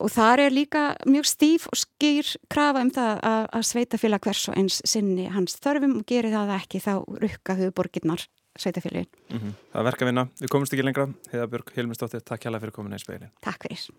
Og 0.00 0.08
þar 0.14 0.46
er 0.46 0.54
líka 0.54 0.84
mjög 1.04 1.26
stíf 1.28 1.66
og 1.68 1.76
skýr 1.76 2.30
krafa 2.52 2.84
um 2.86 2.92
það 2.94 3.18
að, 3.26 3.42
að 3.58 3.66
sveita 3.68 3.98
félag 4.00 4.22
hvers 4.24 4.46
og 4.48 4.56
eins 4.56 4.78
sinni 4.88 5.26
hans 5.34 5.58
þörfum 5.60 5.98
og 5.98 6.06
gerir 6.08 6.32
það 6.32 6.54
ekki 6.56 6.80
þá 6.86 6.94
rukka 7.20 7.58
höfuborginnar 7.58 8.24
sveitafélagin. 8.58 9.10
Mm 9.30 9.38
-hmm. 9.38 9.52
Það 9.72 9.84
verka 9.84 10.06
vinna. 10.06 10.28
Við 10.40 10.48
komumst 10.48 10.72
ekki 10.72 10.84
lengra. 10.84 11.08
Heiðabjörg 11.32 11.74
Hilmistóttir, 11.76 12.20
takk 12.20 12.42
hjálpa 12.44 12.60
fyrir 12.60 12.72
komin 12.72 12.92
í 12.92 12.98
speilin. 12.98 13.30
Takk 13.40 13.62
fyrir. 13.62 13.90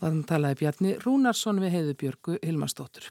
Þannig 0.00 0.26
talaði 0.26 0.54
Bjarni 0.54 0.96
Rúnarsson 1.02 1.60
við 1.60 1.70
Heiðabjörgu 1.74 2.38
Hilmastóttur. 2.42 3.10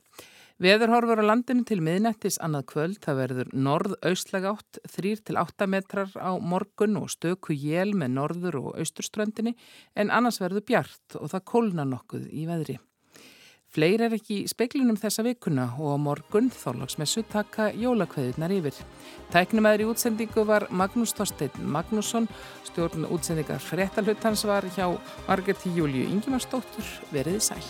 Veðurhorfur 0.57 1.19
á 1.21 1.29
landinu 1.29 1.63
til 1.69 1.83
miðnettis 1.85 2.39
annað 2.41 2.63
kvöld. 2.71 2.97
Það 3.03 3.19
verður 3.19 3.49
norð-austlega 3.53 4.53
átt, 4.55 4.79
3-8 4.89 5.67
metrar 5.69 6.09
á 6.17 6.33
morgun 6.41 6.97
og 6.97 7.11
stöku 7.13 7.53
jél 7.53 7.93
með 7.93 8.15
norður 8.15 8.55
og 8.63 8.79
austurströndinni 8.81 9.53
en 9.93 10.09
annars 10.09 10.41
verður 10.41 10.65
bjart 10.65 11.19
og 11.21 11.29
það 11.29 11.45
kólna 11.53 11.85
nokkuð 11.85 12.25
í 12.33 12.47
veðri. 12.49 12.79
Fleir 13.73 14.01
er 14.05 14.13
ekki 14.15 14.41
í 14.41 14.47
speiklinum 14.49 14.97
þessa 14.99 15.25
vikuna 15.27 15.67
og 15.75 15.93
á 15.93 15.97
morgun 15.99 16.47
þorlagsmessu 16.53 17.25
taka 17.27 17.67
jólakveðunar 17.75 18.53
yfir. 18.55 18.79
Tæknumæður 19.33 19.83
í 19.83 19.89
útsendingu 19.91 20.45
var 20.47 20.69
Magnús 20.71 21.13
Þorstein 21.17 21.67
Magnússon, 21.75 22.29
stjórn 22.71 23.09
útsendingar 23.11 23.59
fréttalhutans 23.63 24.47
var 24.47 24.67
hjá 24.77 24.87
Margeti 25.27 25.75
Júliu 25.75 26.07
Ingimarsdóttur, 26.07 26.93
veriði 27.11 27.43
sæl. 27.51 27.65